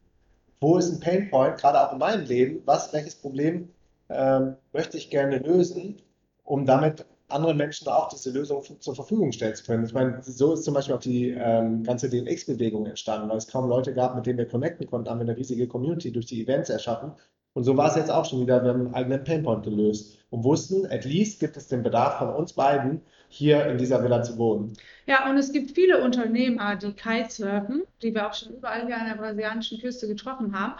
wo 0.60 0.78
ist 0.78 0.92
ein 0.92 1.00
Painpoint, 1.00 1.58
gerade 1.58 1.82
auch 1.82 1.94
in 1.94 2.00
meinem 2.00 2.26
Leben, 2.26 2.62
was, 2.66 2.92
welches 2.94 3.16
Problem 3.16 3.70
ähm, 4.10 4.56
möchte 4.74 4.98
ich 4.98 5.10
gerne 5.10 5.38
lösen, 5.40 5.98
um 6.44 6.66
damit 6.66 7.06
anderen 7.30 7.58
Menschen 7.58 7.88
auch 7.90 8.08
diese 8.08 8.32
Lösung 8.32 8.64
zur 8.80 8.96
Verfügung 8.96 9.32
stellen 9.32 9.56
zu 9.56 9.66
können. 9.66 9.84
Ich 9.86 9.94
meine, 9.94 10.22
so 10.22 10.54
ist 10.54 10.64
zum 10.64 10.74
Beispiel 10.74 10.96
auch 10.96 11.00
die 11.00 11.30
ähm, 11.32 11.84
ganze 11.84 12.10
DNX-Bewegung 12.10 12.86
entstanden, 12.86 13.30
weil 13.30 13.38
es 13.38 13.48
kaum 13.48 13.68
Leute 13.68 13.94
gab, 13.94 14.16
mit 14.16 14.26
denen 14.26 14.38
wir 14.38 14.48
connecten 14.48 14.88
konnten, 14.88 15.10
haben 15.10 15.20
wir 15.20 15.28
eine 15.28 15.36
riesige 15.36 15.68
Community 15.68 16.12
durch 16.12 16.28
die 16.28 16.42
Events 16.42 16.70
erschaffen. 16.70 17.12
Und 17.54 17.64
so 17.64 17.76
war 17.76 17.90
es 17.90 17.96
jetzt 17.96 18.12
auch 18.12 18.24
schon 18.24 18.42
wieder, 18.42 18.64
wir 18.64 18.70
haben 18.70 18.86
einen 18.86 18.94
eigenen 18.94 19.24
Painpoint 19.24 19.64
gelöst 19.64 20.20
und 20.30 20.44
wussten, 20.44 20.86
at 20.86 21.06
least 21.06 21.40
gibt 21.40 21.58
es 21.58 21.68
den 21.68 21.84
Bedarf 21.84 22.20
von 22.20 22.30
uns 22.30 22.54
beiden, 22.54 23.02
hier 23.30 23.66
in 23.68 23.78
dieser 23.78 24.04
Villa 24.04 24.24
zu 24.24 24.38
wohnen. 24.38 24.74
Ja, 25.06 25.30
und 25.30 25.38
es 25.38 25.52
gibt 25.52 25.72
viele 25.72 26.04
Unternehmer, 26.04 26.76
die 26.76 26.92
Kitesurfen, 26.94 27.84
die 28.02 28.14
wir 28.14 28.28
auch 28.28 28.34
schon 28.34 28.56
überall 28.56 28.86
hier 28.86 28.98
an 28.98 29.08
der 29.08 29.16
brasilianischen 29.16 29.80
Küste 29.80 30.08
getroffen 30.08 30.58
haben. 30.58 30.74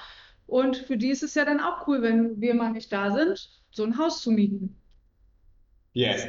Und 0.48 0.78
für 0.78 0.98
die 0.98 1.10
ist 1.10 1.24
es 1.24 1.36
ja 1.36 1.46
dann 1.46 1.60
auch 1.60 1.88
cool, 1.88 2.02
wenn 2.02 2.40
wir 2.40 2.54
mal 2.54 2.72
nicht 2.72 2.92
da 2.92 3.12
sind, 3.12 3.50
so 3.72 3.84
ein 3.84 3.98
Haus 3.98 4.22
zu 4.22 4.32
mieten. 4.32 4.76
Yes. 5.94 6.28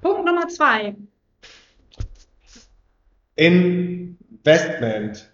Punkt 0.00 0.24
Nummer 0.24 0.48
zwei. 0.48 0.96
Investment. 3.36 5.30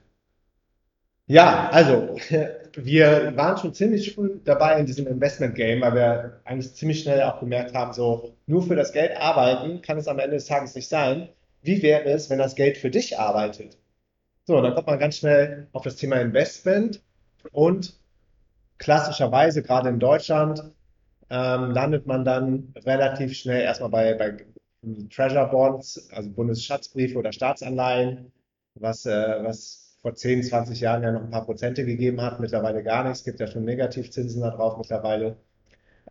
Ja, 1.26 1.68
also 1.70 2.16
wir 2.76 3.36
waren 3.36 3.58
schon 3.58 3.74
ziemlich 3.74 4.14
früh 4.14 4.38
dabei 4.44 4.78
in 4.78 4.86
diesem 4.86 5.06
Investment-Game, 5.06 5.80
weil 5.80 5.94
wir 5.94 6.40
eigentlich 6.44 6.74
ziemlich 6.74 7.00
schnell 7.00 7.22
auch 7.22 7.40
gemerkt 7.40 7.74
haben, 7.74 7.92
so 7.92 8.34
nur 8.46 8.62
für 8.62 8.76
das 8.76 8.92
Geld 8.92 9.16
arbeiten 9.16 9.82
kann 9.82 9.98
es 9.98 10.08
am 10.08 10.18
Ende 10.18 10.36
des 10.36 10.46
Tages 10.46 10.74
nicht 10.74 10.88
sein. 10.88 11.28
Wie 11.62 11.82
wäre 11.82 12.04
es, 12.04 12.30
wenn 12.30 12.38
das 12.38 12.54
Geld 12.54 12.76
für 12.76 12.90
dich 12.90 13.18
arbeitet? 13.18 13.78
So, 14.44 14.60
dann 14.60 14.74
kommt 14.74 14.86
man 14.86 14.98
ganz 14.98 15.16
schnell 15.16 15.66
auf 15.72 15.82
das 15.82 15.96
Thema 15.96 16.20
Investment 16.20 17.02
und 17.50 17.94
klassischerweise, 18.78 19.62
gerade 19.62 19.88
in 19.88 19.98
Deutschland, 19.98 20.62
ähm, 21.30 21.70
landet 21.72 22.06
man 22.06 22.24
dann 22.24 22.72
relativ 22.84 23.36
schnell 23.36 23.62
erstmal 23.62 23.90
bei, 23.90 24.14
bei 24.14 24.36
Treasure 25.10 25.48
Bonds, 25.48 26.08
also 26.12 26.30
Bundesschatzbriefe 26.30 27.18
oder 27.18 27.32
Staatsanleihen, 27.32 28.32
was, 28.74 29.06
äh, 29.06 29.42
was 29.42 29.85
vor 30.06 30.14
10, 30.14 30.44
20 30.44 30.78
Jahren 30.78 31.02
ja 31.02 31.10
noch 31.10 31.24
ein 31.24 31.30
paar 31.30 31.44
Prozente 31.44 31.84
gegeben 31.84 32.20
hat, 32.20 32.38
mittlerweile 32.38 32.84
gar 32.84 33.02
nichts, 33.02 33.18
es 33.18 33.24
gibt 33.24 33.40
ja 33.40 33.48
schon 33.48 33.64
Negativzinsen 33.64 34.40
da 34.40 34.50
drauf 34.50 34.78
mittlerweile. 34.78 35.36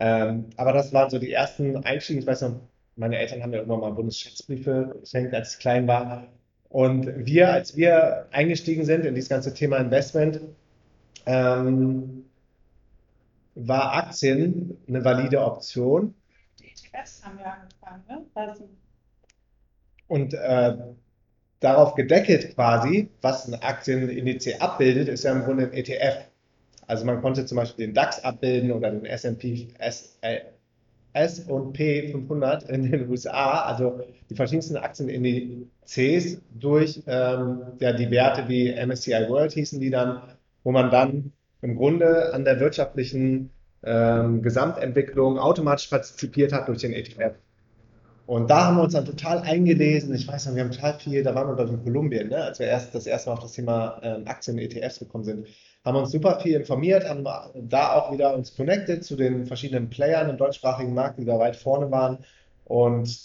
Ähm, 0.02 0.50
aber 0.58 0.74
das 0.74 0.92
waren 0.92 1.10
so 1.10 1.18
die 1.18 1.32
ersten 1.32 1.78
Einstiege. 1.78 2.20
Ich 2.20 2.28
weiß 2.28 2.42
noch, 2.42 2.60
meine 2.98 3.18
Eltern 3.18 3.42
haben 3.42 3.54
ja 3.54 3.60
irgendwann 3.60 3.80
mal 3.80 3.92
Bundesschatzbriefe 3.92 4.98
geschenkt, 5.00 5.34
als 5.34 5.54
ich 5.54 5.60
klein 5.60 5.88
war. 5.88 6.28
Und 6.68 7.26
wir, 7.26 7.54
als 7.54 7.78
wir 7.78 8.28
eingestiegen 8.32 8.84
sind 8.84 9.06
in 9.06 9.16
dieses 9.16 9.30
ganze 9.30 9.54
Thema 9.54 9.78
Investment, 9.78 10.42
ähm, 11.26 12.26
war 13.56 13.94
Aktien 13.94 14.78
eine 14.90 15.06
valide 15.06 15.40
Option. 15.40 16.14
Die 16.60 16.66
ETFs 16.66 17.24
haben 17.24 17.38
wir 17.38 17.46
angefangen, 17.46 18.04
ne? 18.10 18.68
Und 20.10 20.34
äh, 20.34 20.76
darauf 21.66 21.96
gedeckelt 21.96 22.54
quasi, 22.56 23.10
was 23.22 23.48
ein 23.48 23.56
Aktienindiz 23.56 24.48
abbildet, 24.60 25.10
ist 25.10 25.24
ja 25.24 25.32
im 25.32 25.44
Grunde 25.44 25.64
ein 25.64 25.74
ETF. 25.74 26.30
Also 26.88 27.06
man 27.06 27.22
konnte 27.22 27.46
zum 27.46 27.58
Beispiel 27.58 27.88
den 27.88 27.96
DAX 27.96 28.24
abbilden 28.24 28.72
oder 28.72 28.92
den 28.92 29.06
S&P 29.06 29.70
S&P 31.14 32.12
500 32.12 32.70
in 32.70 32.92
den 32.92 33.10
USA, 33.10 33.62
also 33.62 34.02
die 34.30 34.36
verschiedensten 34.36 34.78
Aktienindizes 34.78 36.42
durch 36.54 37.02
ähm, 37.08 37.62
ja, 37.80 37.94
die 37.94 38.12
Werte 38.12 38.48
wie 38.48 38.72
MSCI 38.72 39.28
World 39.30 39.54
hießen 39.54 39.80
die 39.80 39.90
dann, 39.90 40.22
wo 40.64 40.72
man 40.72 40.92
dann 40.92 41.32
im 41.62 41.78
Grunde 41.78 42.34
an 42.34 42.44
der 42.46 42.60
wirtschaftlichen 42.60 43.50
ähm, 43.84 44.44
Gesamtentwicklung 44.44 45.40
automatisch 45.40 45.88
partizipiert 45.88 46.54
hat 46.54 46.68
durch 46.68 46.82
den 46.82 46.94
ETF. 46.94 47.34
Und 48.26 48.50
da 48.50 48.66
haben 48.66 48.78
wir 48.78 48.84
uns 48.84 48.94
dann 48.94 49.06
total 49.06 49.40
eingelesen. 49.40 50.14
Ich 50.16 50.28
weiß 50.28 50.48
noch, 50.48 50.56
wir 50.56 50.64
haben 50.64 50.72
total 50.72 51.00
viel, 51.00 51.24
da 51.24 51.36
waren 51.36 51.48
wir 51.48 51.56
dort 51.56 51.70
in 51.70 51.84
Kolumbien, 51.84 52.30
ne, 52.30 52.38
als 52.38 52.60
wir 52.60 52.66
erst 52.66 52.96
das 52.96 53.06
erste 53.06 53.30
Mal 53.30 53.36
auf 53.36 53.44
das 53.44 53.52
Thema 53.52 54.00
ähm, 54.02 54.24
Aktien-ETFs 54.26 55.00
gekommen 55.00 55.24
sind, 55.24 55.48
haben 55.84 55.98
uns 55.98 56.12
super 56.12 56.40
viel 56.40 56.56
informiert, 56.56 57.08
haben 57.08 57.24
da 57.24 57.94
auch 57.94 58.12
wieder 58.12 58.34
uns 58.34 58.56
connected 58.56 59.04
zu 59.04 59.16
den 59.16 59.46
verschiedenen 59.46 59.90
Playern 59.90 60.30
im 60.30 60.38
deutschsprachigen 60.38 60.96
Markt, 60.96 61.20
die 61.20 61.26
da 61.26 61.38
weit 61.38 61.56
vorne 61.56 61.92
waren 61.92 62.26
und 62.64 63.16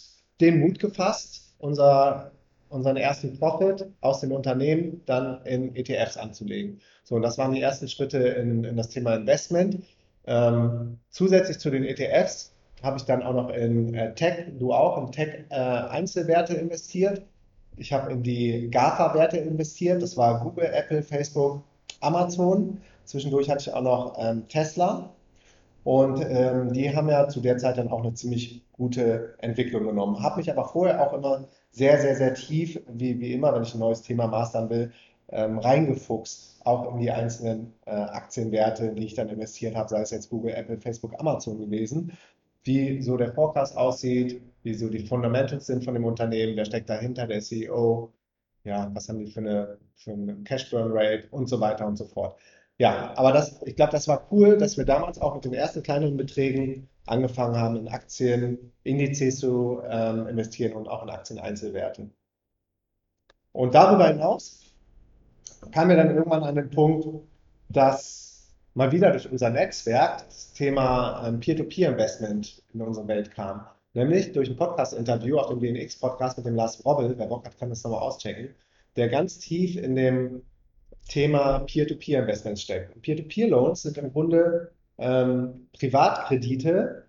den 0.42 0.60
Mut 0.60 0.78
gefasst, 0.78 1.54
unser, 1.58 2.32
unseren 2.68 2.98
ersten 2.98 3.38
Profit 3.38 3.86
aus 4.02 4.20
dem 4.20 4.32
Unternehmen 4.32 5.00
dann 5.06 5.42
in 5.46 5.74
ETFs 5.74 6.18
anzulegen. 6.18 6.80
So, 7.04 7.14
und 7.14 7.22
das 7.22 7.38
waren 7.38 7.54
die 7.54 7.62
ersten 7.62 7.88
Schritte 7.88 8.18
in, 8.18 8.64
in 8.64 8.76
das 8.76 8.90
Thema 8.90 9.14
Investment. 9.14 9.82
Ähm, 10.26 10.98
zusätzlich 11.08 11.58
zu 11.58 11.70
den 11.70 11.84
ETFs 11.84 12.52
habe 12.82 12.96
ich 12.96 13.04
dann 13.04 13.22
auch 13.22 13.34
noch 13.34 13.50
in 13.50 13.94
äh, 13.94 14.14
Tech, 14.14 14.46
du 14.58 14.72
auch, 14.72 14.98
in 14.98 15.12
Tech-Einzelwerte 15.12 16.56
äh, 16.56 16.60
investiert. 16.60 17.22
Ich 17.76 17.92
habe 17.92 18.12
in 18.12 18.22
die 18.22 18.68
GAFA-Werte 18.70 19.38
investiert. 19.38 20.02
Das 20.02 20.16
war 20.16 20.40
Google, 20.40 20.66
Apple, 20.72 21.02
Facebook, 21.02 21.62
Amazon. 22.00 22.80
Zwischendurch 23.04 23.48
hatte 23.48 23.68
ich 23.68 23.74
auch 23.74 23.82
noch 23.82 24.16
ähm, 24.18 24.48
Tesla. 24.48 25.10
Und 25.84 26.22
ähm, 26.28 26.72
die 26.72 26.94
haben 26.94 27.08
ja 27.08 27.28
zu 27.28 27.40
der 27.40 27.56
Zeit 27.56 27.78
dann 27.78 27.88
auch 27.88 28.02
eine 28.02 28.12
ziemlich 28.12 28.62
gute 28.72 29.34
Entwicklung 29.38 29.84
genommen. 29.84 30.22
Habe 30.22 30.38
mich 30.38 30.50
aber 30.50 30.66
vorher 30.66 31.00
auch 31.00 31.14
immer 31.14 31.44
sehr, 31.70 32.00
sehr, 32.00 32.16
sehr 32.16 32.34
tief, 32.34 32.80
wie, 32.88 33.18
wie 33.18 33.32
immer, 33.32 33.54
wenn 33.54 33.62
ich 33.62 33.74
ein 33.74 33.80
neues 33.80 34.02
Thema 34.02 34.26
mastern 34.26 34.68
will, 34.68 34.92
ähm, 35.30 35.58
reingefuchst, 35.58 36.60
auch 36.64 36.92
in 36.92 37.00
die 37.00 37.10
einzelnen 37.10 37.72
äh, 37.86 37.92
Aktienwerte, 37.92 38.92
die 38.92 39.06
ich 39.06 39.14
dann 39.14 39.28
investiert 39.28 39.76
habe, 39.76 39.88
sei 39.88 40.02
es 40.02 40.10
jetzt 40.10 40.28
Google, 40.28 40.52
Apple, 40.52 40.78
Facebook, 40.78 41.18
Amazon 41.18 41.58
gewesen 41.58 42.12
wie 42.64 43.02
so 43.02 43.16
der 43.16 43.32
Forecast 43.32 43.76
aussieht, 43.76 44.42
wie 44.62 44.74
so 44.74 44.88
die 44.88 45.06
Fundamentals 45.06 45.66
sind 45.66 45.84
von 45.84 45.94
dem 45.94 46.04
Unternehmen, 46.04 46.56
wer 46.56 46.64
steckt 46.64 46.90
dahinter, 46.90 47.26
der 47.26 47.40
CEO, 47.40 48.12
ja, 48.64 48.90
was 48.94 49.08
haben 49.08 49.18
die 49.20 49.30
für 49.30 49.40
eine, 49.40 49.78
für 49.96 50.12
eine 50.12 50.36
Cash 50.44 50.70
Burn 50.70 50.92
Rate 50.92 51.28
und 51.30 51.48
so 51.48 51.60
weiter 51.60 51.86
und 51.86 51.96
so 51.96 52.04
fort. 52.04 52.38
Ja, 52.78 53.12
aber 53.16 53.32
das, 53.32 53.60
ich 53.66 53.76
glaube, 53.76 53.92
das 53.92 54.08
war 54.08 54.26
cool, 54.30 54.56
dass 54.58 54.78
wir 54.78 54.84
damals 54.84 55.20
auch 55.20 55.34
mit 55.34 55.44
den 55.44 55.54
ersten 55.54 55.82
kleineren 55.82 56.16
Beträgen 56.16 56.88
angefangen 57.06 57.56
haben, 57.56 57.76
in 57.76 57.88
Aktien, 57.88 58.72
Indizes 58.84 59.38
zu 59.38 59.82
ähm, 59.86 60.26
investieren 60.28 60.72
und 60.74 60.88
auch 60.88 61.02
in 61.02 61.10
Aktien-Einzelwerte. 61.10 62.10
Und 63.52 63.74
darüber 63.74 64.08
hinaus 64.08 64.72
kam 65.72 65.88
wir 65.88 65.96
dann 65.96 66.14
irgendwann 66.14 66.42
an 66.42 66.54
den 66.54 66.70
Punkt, 66.70 67.06
dass 67.68 68.29
mal 68.74 68.92
wieder 68.92 69.10
durch 69.10 69.30
unser 69.30 69.50
Netzwerk 69.50 70.24
das 70.26 70.52
Thema 70.52 71.26
ähm, 71.26 71.40
Peer-to-Peer-Investment 71.40 72.62
in 72.72 72.82
unsere 72.82 73.08
Welt 73.08 73.32
kam. 73.32 73.66
Nämlich 73.92 74.32
durch 74.32 74.48
ein 74.48 74.56
Podcast-Interview 74.56 75.38
auf 75.38 75.48
dem 75.48 75.60
DNX-Podcast 75.60 76.36
mit 76.38 76.46
dem 76.46 76.54
Lars 76.54 76.84
Robbel, 76.84 77.14
wer 77.18 77.26
Bock 77.26 77.44
hat, 77.44 77.58
kann 77.58 77.70
das 77.70 77.82
nochmal 77.82 78.00
auschecken, 78.00 78.54
der 78.96 79.08
ganz 79.08 79.38
tief 79.38 79.76
in 79.76 79.96
dem 79.96 80.42
Thema 81.08 81.60
Peer-to-Peer-Investments 81.60 82.62
steckt. 82.62 83.02
Peer-to-Peer-Loans 83.02 83.82
sind 83.82 83.98
im 83.98 84.12
Grunde 84.12 84.70
ähm, 84.98 85.66
Privatkredite, 85.72 87.06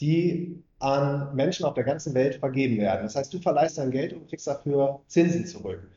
die 0.00 0.62
an 0.80 1.34
Menschen 1.34 1.64
auf 1.64 1.74
der 1.74 1.84
ganzen 1.84 2.12
Welt 2.14 2.34
vergeben 2.34 2.76
werden. 2.78 3.04
Das 3.04 3.14
heißt, 3.14 3.32
du 3.32 3.38
verleihst 3.38 3.78
dein 3.78 3.90
Geld 3.90 4.12
und 4.12 4.28
kriegst 4.28 4.46
dafür 4.46 5.00
Zinsen 5.06 5.46
zurück. 5.46 5.88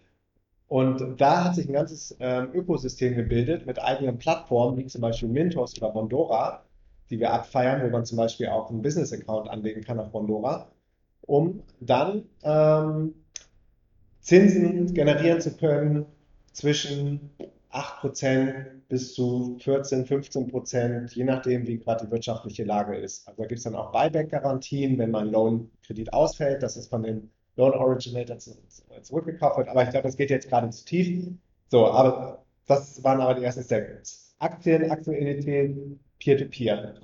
Und 0.67 1.22
da 1.22 1.43
hat 1.43 1.55
sich 1.55 1.67
ein 1.67 1.74
ganzes 1.74 2.15
ähm, 2.19 2.50
Ökosystem 2.53 3.15
gebildet 3.15 3.65
mit 3.65 3.81
eigenen 3.81 4.17
Plattformen, 4.17 4.77
wie 4.77 4.88
zum 4.88 5.01
Beispiel 5.01 5.29
Mintos 5.29 5.77
oder 5.77 5.91
Bondora, 5.91 6.63
die 7.10 7.19
wir 7.19 7.31
abfeiern, 7.31 7.84
wo 7.84 7.89
man 7.89 8.05
zum 8.05 8.17
Beispiel 8.17 8.48
auch 8.48 8.69
einen 8.69 8.81
Business-Account 8.81 9.48
anlegen 9.50 9.81
kann 9.81 10.00
auf 10.00 10.12
Bondora, 10.12 10.67
um 11.22 11.62
dann 11.79 12.24
ähm, 12.43 13.13
Zinsen 14.22 14.93
generieren 14.93 15.39
zu 15.39 15.55
können 15.55 16.07
zwischen 16.51 17.29
8% 17.72 18.65
bis 18.88 19.13
zu 19.13 19.57
14, 19.60 20.05
15%, 20.05 21.13
je 21.13 21.24
nachdem, 21.25 21.67
wie 21.67 21.77
gerade 21.77 22.05
die 22.05 22.12
wirtschaftliche 22.12 22.63
Lage 22.63 22.95
ist. 22.95 23.27
Also 23.27 23.41
da 23.41 23.48
gibt 23.48 23.60
es 23.60 23.65
dann 23.65 23.75
auch 23.75 23.91
Buyback-Garantien, 23.91 24.98
wenn 24.98 25.12
mein 25.12 25.27
Loan-Kredit 25.27 26.13
ausfällt. 26.13 26.63
Das 26.63 26.77
ist 26.77 26.89
von 26.89 27.03
den 27.03 27.29
Loan 27.57 27.74
Originator 27.74 28.38
zurückgekauft 29.01 29.57
wird. 29.57 29.69
Aber 29.69 29.83
ich 29.83 29.89
glaube, 29.89 30.07
das 30.07 30.17
geht 30.17 30.29
jetzt 30.29 30.50
gerade 30.50 30.69
zu 30.69 30.85
tief. 30.85 31.27
So, 31.69 31.88
aber 31.88 32.43
das 32.67 33.03
waren 33.03 33.21
aber 33.21 33.35
die 33.35 33.43
ersten 33.43 33.63
Steps. 33.63 34.35
Aktien, 34.39 34.91
Aktualität, 34.91 35.75
Peer-to-Peer. 36.19 36.95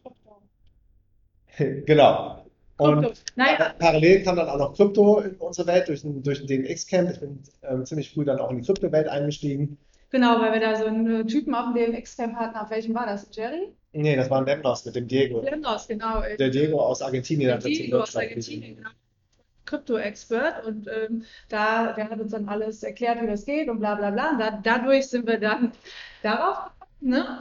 genau. 1.85 2.45
Und 2.77 3.23
naja. 3.35 3.75
parallel 3.77 4.23
kam 4.23 4.35
dann 4.35 4.49
auch 4.49 4.57
noch 4.57 4.73
Krypto 4.75 5.19
in 5.19 5.35
unsere 5.35 5.67
Welt 5.67 5.87
durch 5.87 6.01
den, 6.01 6.23
durch 6.23 6.43
den 6.43 6.63
DNX-Camp. 6.63 7.11
Ich 7.11 7.19
bin 7.19 7.39
ähm, 7.61 7.85
ziemlich 7.85 8.11
früh 8.11 8.25
dann 8.25 8.39
auch 8.39 8.49
in 8.49 8.57
die 8.57 8.63
Kryptowelt 8.65 9.07
eingestiegen. 9.07 9.77
Genau, 10.09 10.41
weil 10.41 10.51
wir 10.53 10.59
da 10.59 10.75
so 10.75 10.85
einen 10.85 11.27
Typen 11.27 11.53
auf 11.53 11.73
dem 11.73 11.93
DNX-Camp 11.93 12.35
hatten. 12.35 12.57
Auf 12.57 12.71
welchem 12.71 12.95
war 12.95 13.05
das? 13.05 13.29
Jerry? 13.31 13.71
Nee, 13.93 14.15
das 14.15 14.29
war 14.29 14.39
ein 14.39 14.45
Lemnos 14.45 14.83
mit 14.85 14.95
dem 14.95 15.07
Diego. 15.07 15.41
Lemnos, 15.41 15.87
genau. 15.87 16.21
Der 16.39 16.49
Diego 16.49 16.81
aus 16.81 17.01
Argentinien. 17.01 17.49
Der 17.49 17.59
Diego 17.59 17.99
aus 17.99 18.15
Argentinien, 18.15 18.77
genau. 18.77 18.89
Krypto-Expert 19.71 20.65
und 20.65 20.87
ähm, 20.87 21.23
da, 21.49 21.93
der 21.93 22.09
hat 22.09 22.19
uns 22.19 22.31
dann 22.31 22.47
alles 22.49 22.83
erklärt, 22.83 23.21
wie 23.21 23.27
das 23.27 23.45
geht 23.45 23.69
und 23.69 23.79
bla 23.79 23.95
bla 23.95 24.11
bla. 24.11 24.37
Da, 24.37 24.59
dadurch 24.61 25.07
sind 25.07 25.25
wir 25.25 25.39
dann 25.39 25.71
darauf 26.21 26.71
ne? 26.99 27.39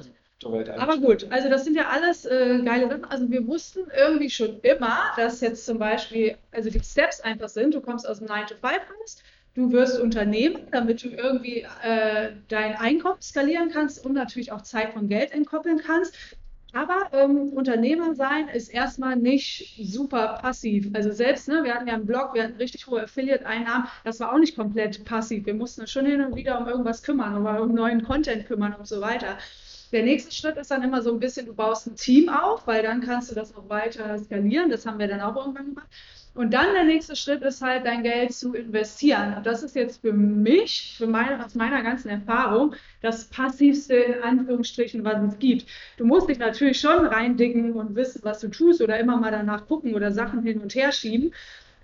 Aber 0.78 0.96
gut, 0.96 1.26
also 1.30 1.50
das 1.50 1.64
sind 1.64 1.76
ja 1.76 1.88
alles 1.88 2.24
äh, 2.24 2.62
geile 2.64 2.88
Sachen. 2.88 3.04
Also 3.04 3.30
wir 3.30 3.46
wussten 3.46 3.80
irgendwie 3.94 4.30
schon 4.30 4.60
immer, 4.60 5.12
dass 5.16 5.42
jetzt 5.42 5.66
zum 5.66 5.78
Beispiel, 5.78 6.36
also 6.50 6.70
die 6.70 6.80
Steps 6.80 7.20
einfach 7.20 7.50
sind, 7.50 7.74
du 7.74 7.82
kommst 7.82 8.08
aus 8.08 8.20
dem 8.20 8.28
9 8.28 8.46
to 8.46 8.54
5 8.54 8.64
raus, 8.64 9.22
du 9.54 9.70
wirst 9.70 10.00
Unternehmen, 10.00 10.62
damit 10.70 11.04
du 11.04 11.08
irgendwie 11.08 11.66
äh, 11.82 12.30
dein 12.48 12.74
Einkommen 12.76 13.20
skalieren 13.20 13.70
kannst 13.70 14.02
und 14.02 14.14
natürlich 14.14 14.50
auch 14.50 14.62
Zeit 14.62 14.94
von 14.94 15.08
Geld 15.08 15.32
entkoppeln 15.32 15.82
kannst. 15.84 16.14
Aber 16.72 17.08
ähm, 17.12 17.48
Unternehmer 17.52 18.14
sein 18.14 18.48
ist 18.48 18.68
erstmal 18.68 19.16
nicht 19.16 19.74
super 19.82 20.38
passiv. 20.40 20.88
Also 20.94 21.10
selbst, 21.10 21.48
ne, 21.48 21.64
wir 21.64 21.74
hatten 21.74 21.88
ja 21.88 21.94
einen 21.94 22.06
Blog, 22.06 22.34
wir 22.34 22.44
hatten 22.44 22.56
richtig 22.56 22.86
hohe 22.86 23.02
Affiliate-Einnahmen, 23.02 23.88
das 24.04 24.20
war 24.20 24.32
auch 24.32 24.38
nicht 24.38 24.56
komplett 24.56 25.04
passiv. 25.04 25.46
Wir 25.46 25.54
mussten 25.54 25.82
uns 25.82 25.90
schon 25.90 26.06
hin 26.06 26.24
und 26.24 26.36
wieder 26.36 26.60
um 26.60 26.68
irgendwas 26.68 27.02
kümmern, 27.02 27.36
um, 27.36 27.46
um 27.46 27.74
neuen 27.74 28.04
Content 28.04 28.46
kümmern 28.46 28.74
und 28.74 28.86
so 28.86 29.00
weiter. 29.00 29.38
Der 29.92 30.04
nächste 30.04 30.32
Schritt 30.32 30.56
ist 30.56 30.70
dann 30.70 30.84
immer 30.84 31.02
so 31.02 31.12
ein 31.12 31.18
bisschen, 31.18 31.46
du 31.46 31.54
baust 31.54 31.88
ein 31.88 31.96
Team 31.96 32.28
auf, 32.28 32.66
weil 32.66 32.82
dann 32.82 33.00
kannst 33.00 33.30
du 33.30 33.34
das 33.34 33.54
auch 33.56 33.68
weiter 33.68 34.16
skalieren. 34.18 34.70
Das 34.70 34.86
haben 34.86 35.00
wir 35.00 35.08
dann 35.08 35.20
auch 35.20 35.34
irgendwann 35.34 35.66
gemacht. 35.66 35.88
Und 36.34 36.54
dann 36.54 36.72
der 36.74 36.84
nächste 36.84 37.16
Schritt 37.16 37.42
ist 37.42 37.60
halt, 37.60 37.84
dein 37.84 38.02
Geld 38.04 38.32
zu 38.32 38.54
investieren. 38.54 39.36
Und 39.36 39.46
das 39.46 39.62
ist 39.62 39.74
jetzt 39.74 40.00
für 40.00 40.12
mich, 40.12 40.94
für 40.96 41.06
meine, 41.06 41.44
aus 41.44 41.54
meiner 41.54 41.82
ganzen 41.82 42.08
Erfahrung, 42.08 42.74
das 43.02 43.24
passivste 43.26 43.94
in 43.94 44.22
Anführungsstrichen, 44.22 45.04
was 45.04 45.32
es 45.32 45.38
gibt. 45.38 45.66
Du 45.96 46.06
musst 46.06 46.28
dich 46.28 46.38
natürlich 46.38 46.78
schon 46.80 47.06
reindicken 47.06 47.72
und 47.72 47.96
wissen, 47.96 48.20
was 48.22 48.40
du 48.40 48.48
tust 48.48 48.80
oder 48.80 48.98
immer 48.98 49.16
mal 49.16 49.32
danach 49.32 49.66
gucken 49.66 49.94
oder 49.94 50.12
Sachen 50.12 50.42
hin 50.42 50.60
und 50.60 50.74
her 50.74 50.92
schieben. 50.92 51.32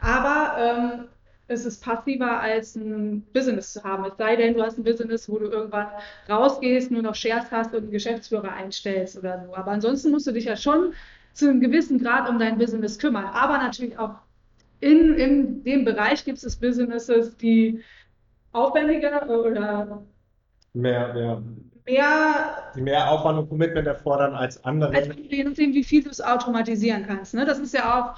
Aber 0.00 0.56
ähm, 0.58 1.08
es 1.48 1.64
ist 1.64 1.82
passiver 1.82 2.40
als 2.40 2.76
ein 2.76 3.22
Business 3.32 3.72
zu 3.72 3.82
haben. 3.82 4.04
Es 4.04 4.16
sei 4.16 4.36
denn, 4.36 4.54
du 4.54 4.62
hast 4.62 4.78
ein 4.78 4.84
Business, 4.84 5.28
wo 5.28 5.38
du 5.38 5.46
irgendwann 5.46 5.88
rausgehst, 6.28 6.90
nur 6.90 7.02
noch 7.02 7.14
Shares 7.14 7.50
hast 7.50 7.74
und 7.74 7.84
einen 7.84 7.90
Geschäftsführer 7.90 8.52
einstellst 8.52 9.16
oder 9.18 9.44
so. 9.44 9.54
Aber 9.54 9.72
ansonsten 9.72 10.10
musst 10.10 10.26
du 10.26 10.32
dich 10.32 10.44
ja 10.44 10.56
schon 10.56 10.94
zu 11.32 11.48
einem 11.48 11.60
gewissen 11.60 11.98
Grad 11.98 12.28
um 12.28 12.38
dein 12.38 12.58
Business 12.58 12.98
kümmern. 12.98 13.26
Aber 13.26 13.58
natürlich 13.58 13.98
auch 13.98 14.14
in, 14.80 15.14
in 15.14 15.64
dem 15.64 15.84
Bereich 15.84 16.24
gibt 16.24 16.42
es 16.42 16.56
Businesses, 16.56 17.36
die 17.36 17.82
aufwendiger 18.52 19.28
oder 19.28 20.02
mehr, 20.72 21.14
mehr, 21.14 21.42
mehr, 21.86 22.72
die 22.74 22.82
mehr 22.82 23.10
Aufwand 23.10 23.38
und 23.38 23.48
Commitment 23.48 23.86
erfordern 23.86 24.34
als 24.34 24.62
andere. 24.64 24.94
Also 24.94 25.12
je 25.12 25.44
nachdem, 25.44 25.72
wie 25.72 25.84
viel 25.84 26.02
du 26.02 26.10
es 26.10 26.20
automatisieren 26.20 27.06
kannst. 27.06 27.34
Ne? 27.34 27.44
Das 27.44 27.58
ist 27.58 27.74
ja 27.74 28.00
auch 28.00 28.16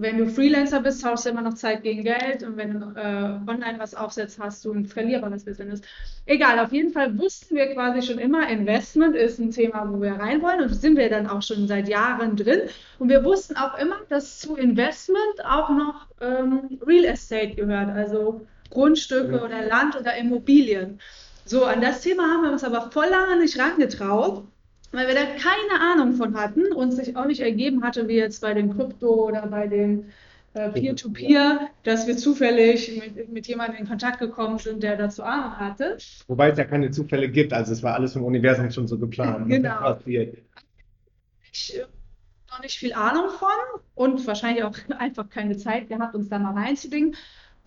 wenn 0.00 0.18
du 0.18 0.26
Freelancer 0.28 0.80
bist, 0.80 1.02
tauschst 1.02 1.26
du 1.26 1.30
immer 1.30 1.42
noch 1.42 1.54
Zeit 1.54 1.82
gegen 1.82 2.04
Geld 2.04 2.42
und 2.42 2.56
wenn 2.56 2.80
du 2.80 2.86
äh, 2.98 3.50
online 3.50 3.78
was 3.78 3.94
aufsetzt, 3.94 4.38
hast 4.40 4.64
du 4.64 4.72
ein 4.72 4.86
verlierbares 4.86 5.44
Business. 5.44 5.80
Egal, 6.26 6.58
auf 6.58 6.72
jeden 6.72 6.92
Fall 6.92 7.18
wussten 7.18 7.56
wir 7.56 7.66
quasi 7.74 8.02
schon 8.02 8.18
immer, 8.18 8.48
Investment 8.48 9.16
ist 9.16 9.38
ein 9.38 9.50
Thema, 9.50 9.88
wo 9.90 10.00
wir 10.00 10.12
rein 10.12 10.42
wollen 10.42 10.62
und 10.62 10.74
sind 10.74 10.96
wir 10.96 11.08
dann 11.08 11.26
auch 11.26 11.42
schon 11.42 11.66
seit 11.66 11.88
Jahren 11.88 12.36
drin. 12.36 12.62
Und 12.98 13.08
wir 13.08 13.24
wussten 13.24 13.56
auch 13.56 13.78
immer, 13.78 13.96
dass 14.08 14.38
zu 14.40 14.56
Investment 14.56 15.44
auch 15.44 15.70
noch 15.70 16.06
ähm, 16.20 16.78
Real 16.86 17.04
Estate 17.04 17.54
gehört, 17.54 17.90
also 17.90 18.46
Grundstücke 18.70 19.36
ja. 19.36 19.44
oder 19.44 19.66
Land 19.66 19.96
oder 19.96 20.16
Immobilien. 20.16 21.00
So, 21.44 21.64
an 21.64 21.80
das 21.80 22.02
Thema 22.02 22.24
haben 22.24 22.42
wir 22.42 22.52
uns 22.52 22.64
aber 22.64 22.90
voll 22.90 23.08
lange 23.08 23.40
nicht 23.40 23.58
rangetraut 23.58 24.44
weil 24.92 25.06
wir 25.06 25.14
da 25.14 25.24
keine 25.24 25.80
Ahnung 25.80 26.14
von 26.14 26.34
hatten 26.36 26.72
und 26.72 26.92
sich 26.92 27.16
auch 27.16 27.26
nicht 27.26 27.40
ergeben 27.40 27.82
hatte, 27.82 28.08
wie 28.08 28.16
jetzt 28.16 28.40
bei 28.40 28.54
dem 28.54 28.74
Krypto 28.74 29.28
oder 29.28 29.46
bei 29.46 29.66
dem 29.66 30.06
äh, 30.54 30.70
Peer-to-Peer, 30.70 31.68
dass 31.82 32.06
wir 32.06 32.16
zufällig 32.16 33.00
mit, 33.00 33.28
mit 33.30 33.46
jemandem 33.46 33.76
in 33.80 33.88
Kontakt 33.88 34.18
gekommen 34.18 34.58
sind, 34.58 34.82
der 34.82 34.96
dazu 34.96 35.22
Ahnung 35.22 35.56
hatte. 35.56 35.98
Wobei 36.26 36.50
es 36.50 36.58
ja 36.58 36.64
keine 36.64 36.90
Zufälle 36.90 37.28
gibt, 37.28 37.52
also 37.52 37.72
es 37.72 37.82
war 37.82 37.94
alles 37.94 38.16
im 38.16 38.24
Universum 38.24 38.70
schon 38.70 38.88
so 38.88 38.98
geplant. 38.98 39.48
Genau. 39.48 39.98
Ich 41.52 41.76
äh, 41.76 41.84
noch 42.50 42.62
nicht 42.62 42.78
viel 42.78 42.92
Ahnung 42.92 43.30
von 43.30 43.48
und 43.94 44.26
wahrscheinlich 44.26 44.64
auch 44.64 44.74
einfach 44.98 45.28
keine 45.28 45.56
Zeit 45.56 45.88
gehabt, 45.88 46.14
uns 46.14 46.28
da 46.28 46.38
mal 46.38 46.54
reinzudingen. 46.54 47.14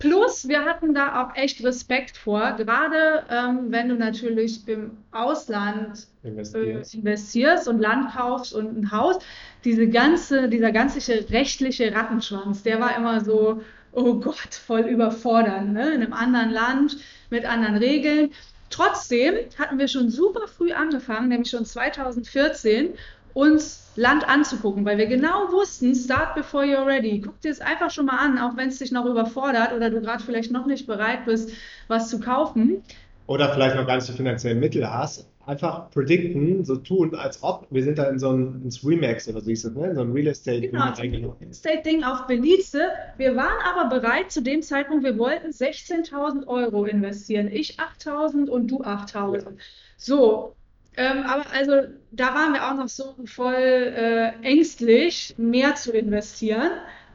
Plus, 0.02 0.48
wir 0.48 0.64
hatten 0.64 0.94
da 0.94 1.22
auch 1.22 1.36
echt 1.36 1.62
Respekt 1.62 2.16
vor, 2.16 2.54
gerade 2.56 3.24
ähm, 3.30 3.66
wenn 3.68 3.88
du 3.88 3.94
natürlich 3.94 4.66
im 4.66 4.98
Ausland 5.12 6.08
investierst. 6.24 6.94
Äh, 6.94 6.98
investierst. 6.98 7.68
und 7.68 7.78
Land 7.78 8.12
kaufst 8.12 8.52
und 8.52 8.76
ein 8.76 8.90
Haus. 8.90 9.20
Diese 9.64 9.88
ganze, 9.88 10.48
dieser 10.48 10.72
ganze 10.72 10.98
rechtliche 11.30 11.94
Rattenschwanz, 11.94 12.64
der 12.64 12.80
war 12.80 12.96
immer 12.96 13.20
so, 13.20 13.62
oh 13.92 14.14
Gott, 14.14 14.54
voll 14.54 14.80
überfordernd, 14.80 15.72
ne? 15.72 15.94
in 15.94 16.02
einem 16.02 16.12
anderen 16.14 16.50
Land 16.50 16.96
mit 17.30 17.44
anderen 17.44 17.76
Regeln. 17.76 18.32
Trotzdem 18.70 19.36
hatten 19.56 19.78
wir 19.78 19.86
schon 19.86 20.10
super 20.10 20.48
früh 20.48 20.72
angefangen, 20.72 21.28
nämlich 21.28 21.50
schon 21.50 21.64
2014, 21.64 22.94
uns 23.34 23.82
Land 23.96 24.26
anzugucken, 24.28 24.84
weil 24.84 24.98
wir 24.98 25.06
genau 25.06 25.52
wussten, 25.52 25.94
start 25.94 26.34
before 26.34 26.64
you're 26.64 26.86
ready. 26.86 27.20
Guck 27.20 27.40
dir 27.40 27.50
es 27.50 27.60
einfach 27.60 27.90
schon 27.90 28.06
mal 28.06 28.18
an, 28.18 28.38
auch 28.38 28.56
wenn 28.56 28.68
es 28.68 28.78
dich 28.78 28.90
noch 28.90 29.04
überfordert 29.04 29.72
oder 29.74 29.90
du 29.90 30.00
gerade 30.00 30.22
vielleicht 30.22 30.50
noch 30.50 30.66
nicht 30.66 30.86
bereit 30.86 31.26
bist, 31.26 31.52
was 31.88 32.08
zu 32.08 32.20
kaufen. 32.20 32.82
Oder 33.26 33.52
vielleicht 33.52 33.76
noch 33.76 33.86
gar 33.86 33.96
nicht 33.96 34.08
die 34.08 34.12
finanziellen 34.12 34.60
Mittel 34.60 34.88
hast. 34.88 35.28
Einfach 35.44 35.90
predikten, 35.90 36.64
so 36.64 36.76
tun, 36.76 37.16
als 37.16 37.42
ob 37.42 37.66
wir 37.70 37.82
sind 37.82 37.98
da 37.98 38.04
in 38.04 38.18
so 38.18 38.30
ein 38.30 38.62
ins 38.62 38.86
Remax 38.86 39.28
oder 39.28 39.40
so 39.40 39.50
hieß 39.50 39.64
es, 39.64 39.74
ne? 39.74 39.88
in 39.88 39.96
so 39.96 40.02
ein 40.02 40.12
Real 40.12 40.28
Estate 40.28 40.60
genau, 40.60 40.92
Real 40.92 41.32
Estate 41.50 41.82
Ding 41.82 42.04
auf 42.04 42.28
Belize. 42.28 42.90
Wir 43.16 43.34
waren 43.34 43.58
aber 43.66 43.88
bereit 43.88 44.30
zu 44.30 44.40
dem 44.40 44.62
Zeitpunkt, 44.62 45.02
wir 45.02 45.18
wollten 45.18 45.48
16.000 45.48 46.46
Euro 46.46 46.84
investieren. 46.84 47.48
Ich 47.50 47.78
8.000 47.80 48.48
und 48.48 48.70
du 48.70 48.82
8.000. 48.82 49.42
Ja. 49.42 49.50
So, 49.96 50.54
ähm, 50.96 51.24
aber 51.24 51.44
also 51.52 51.72
da 52.10 52.34
waren 52.34 52.52
wir 52.52 52.68
auch 52.68 52.76
noch 52.76 52.88
so 52.88 53.14
voll 53.24 53.54
äh, 53.54 54.32
ängstlich, 54.42 55.34
mehr 55.38 55.74
zu 55.74 55.92
investieren, 55.92 56.70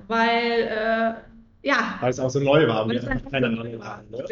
weil 0.07 0.61
äh, 0.61 1.13
ja. 1.67 1.97
Weil 1.99 2.09
es 2.09 2.19
auch 2.19 2.29
so 2.29 2.39
neu 2.39 2.67
war, 2.67 2.87
wir 2.89 2.99
keine 3.01 3.47
Ahnung 3.47 3.79
waren. 3.79 4.09
Ne? 4.09 4.23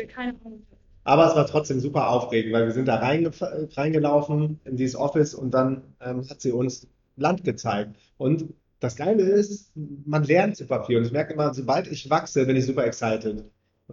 Aber 1.03 1.27
es 1.27 1.35
war 1.35 1.45
trotzdem 1.45 1.79
super 1.79 2.09
aufregend, 2.09 2.53
weil 2.53 2.65
wir 2.65 2.71
sind 2.71 2.87
da 2.87 2.95
reingelaufen 2.95 4.59
in 4.63 4.75
dieses 4.75 4.95
Office 4.95 5.35
und 5.35 5.51
dann 5.51 5.83
ähm, 6.01 6.27
hat 6.27 6.41
sie 6.41 6.51
uns 6.51 6.87
Land 7.15 7.43
gezeigt. 7.43 7.95
Und 8.17 8.53
das 8.79 8.95
Geile 8.95 9.21
ist, 9.21 9.71
man 9.75 10.23
lernt 10.23 10.57
super 10.57 10.83
viel. 10.83 10.97
Und 10.97 11.05
ich 11.05 11.11
merke 11.11 11.33
immer, 11.33 11.53
sobald 11.53 11.87
ich 11.87 12.09
wachse, 12.09 12.45
bin 12.45 12.55
ich 12.55 12.65
super 12.65 12.85
excited. 12.85 13.43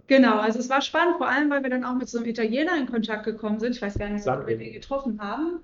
Genau, 0.07 0.39
also 0.39 0.59
es 0.59 0.69
war 0.69 0.81
spannend, 0.81 1.17
vor 1.17 1.29
allem, 1.29 1.49
weil 1.49 1.63
wir 1.63 1.69
dann 1.69 1.83
auch 1.83 1.95
mit 1.95 2.09
so 2.09 2.17
einem 2.17 2.27
Italiener 2.27 2.77
in 2.77 2.87
Kontakt 2.87 3.25
gekommen 3.25 3.59
sind. 3.59 3.75
Ich 3.75 3.81
weiß 3.81 3.97
gar 3.97 4.09
nicht, 4.09 4.27
ob 4.27 4.47
wir 4.47 4.57
den 4.57 4.73
getroffen 4.73 5.19
haben. 5.21 5.59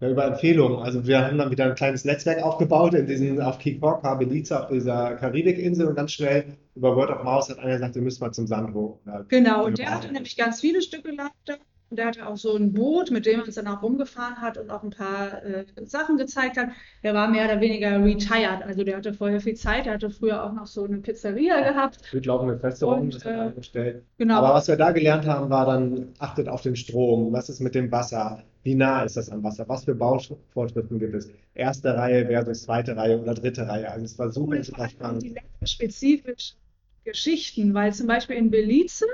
Ja, 0.00 0.08
über 0.08 0.24
Empfehlungen. 0.24 0.78
Also 0.78 1.06
wir 1.06 1.26
haben 1.26 1.36
dann 1.36 1.50
wieder 1.50 1.66
ein 1.66 1.74
kleines 1.74 2.06
Netzwerk 2.06 2.42
aufgebaut 2.42 2.94
in 2.94 3.06
diesen, 3.06 3.40
auf 3.40 3.58
Kikor, 3.58 4.00
Belize, 4.18 4.58
auf 4.58 4.70
dieser 4.70 5.14
Karibikinsel 5.16 5.86
und 5.86 5.94
ganz 5.94 6.12
schnell 6.12 6.56
über 6.74 6.96
Word 6.96 7.10
of 7.10 7.22
Mouse 7.22 7.50
hat 7.50 7.58
einer 7.58 7.74
gesagt, 7.74 7.96
wir 7.96 8.02
müssen 8.02 8.24
mal 8.24 8.32
zum 8.32 8.46
Sandro. 8.46 8.98
Genau, 9.28 9.66
und 9.66 9.76
der 9.76 9.94
hatte 9.94 10.10
nämlich 10.10 10.38
ganz 10.38 10.62
viele 10.62 10.80
Stücke 10.80 11.14
gehabt 11.14 11.60
und 11.90 11.98
der 11.98 12.06
hatte 12.06 12.26
auch 12.26 12.36
so 12.36 12.56
ein 12.56 12.72
Boot, 12.72 13.10
mit 13.10 13.26
dem 13.26 13.40
er 13.40 13.46
uns 13.46 13.56
dann 13.56 13.66
auch 13.66 13.82
rumgefahren 13.82 14.36
hat 14.36 14.56
und 14.56 14.70
auch 14.70 14.84
ein 14.84 14.90
paar 14.90 15.44
äh, 15.44 15.64
Sachen 15.84 16.16
gezeigt 16.16 16.56
hat. 16.56 16.68
Der 17.02 17.14
war 17.14 17.28
mehr 17.28 17.46
oder 17.46 17.60
weniger 17.60 18.02
retired, 18.02 18.62
also 18.62 18.84
der 18.84 18.96
hatte 18.96 19.12
vorher 19.12 19.40
viel 19.40 19.56
Zeit. 19.56 19.86
Der 19.86 19.94
hatte 19.94 20.08
früher 20.08 20.44
auch 20.44 20.52
noch 20.52 20.68
so 20.68 20.84
eine 20.84 20.98
Pizzeria 20.98 21.60
gehabt. 21.68 21.98
Durchlaufende 22.12 22.62
Restaurant, 22.62 23.12
das 23.12 23.24
hat 23.24 23.32
eingestellt. 23.32 24.04
Genau. 24.18 24.36
Aber 24.36 24.54
was 24.54 24.68
wir 24.68 24.76
da 24.76 24.92
gelernt 24.92 25.26
haben, 25.26 25.50
war 25.50 25.66
dann, 25.66 26.12
achtet 26.20 26.48
auf 26.48 26.62
den 26.62 26.76
Strom. 26.76 27.32
Was 27.32 27.48
ist 27.48 27.60
mit 27.60 27.74
dem 27.74 27.90
Wasser? 27.90 28.44
Wie 28.62 28.76
nah 28.76 29.02
ist 29.02 29.16
das 29.16 29.28
am 29.30 29.42
Wasser? 29.42 29.64
Was 29.68 29.84
für 29.84 29.94
Bauvorschriften 29.94 31.00
gibt 31.00 31.14
es? 31.14 31.28
Erste 31.54 31.96
Reihe 31.96 32.26
versus 32.26 32.62
zweite 32.62 32.96
Reihe 32.96 33.20
oder 33.20 33.34
dritte 33.34 33.66
Reihe. 33.66 33.90
Also 33.90 34.04
es 34.04 34.16
war 34.16 34.30
super 34.30 34.54
interessant. 34.54 35.22
Die 35.22 35.34
spezifischen 35.66 36.56
Geschichten, 37.04 37.74
weil 37.74 37.92
zum 37.92 38.06
Beispiel 38.06 38.36
in 38.36 38.50
Belize 38.50 39.06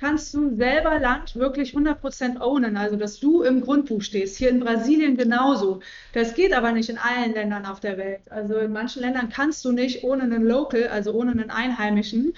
kannst 0.00 0.32
du 0.34 0.54
selber 0.54 0.98
Land 0.98 1.36
wirklich 1.36 1.74
100% 1.74 2.40
ownen, 2.40 2.76
also 2.76 2.96
dass 2.96 3.18
du 3.18 3.42
im 3.42 3.60
Grundbuch 3.60 4.02
stehst. 4.02 4.38
Hier 4.38 4.50
in 4.50 4.60
Brasilien 4.60 5.16
genauso. 5.16 5.80
Das 6.12 6.34
geht 6.34 6.52
aber 6.52 6.72
nicht 6.72 6.88
in 6.88 6.98
allen 6.98 7.34
Ländern 7.34 7.66
auf 7.66 7.80
der 7.80 7.98
Welt. 7.98 8.20
Also 8.30 8.56
in 8.56 8.72
manchen 8.72 9.02
Ländern 9.02 9.28
kannst 9.28 9.64
du 9.64 9.72
nicht 9.72 10.04
ohne 10.04 10.22
einen 10.22 10.44
Local, 10.44 10.88
also 10.88 11.12
ohne 11.12 11.32
einen 11.32 11.50
Einheimischen 11.50 12.34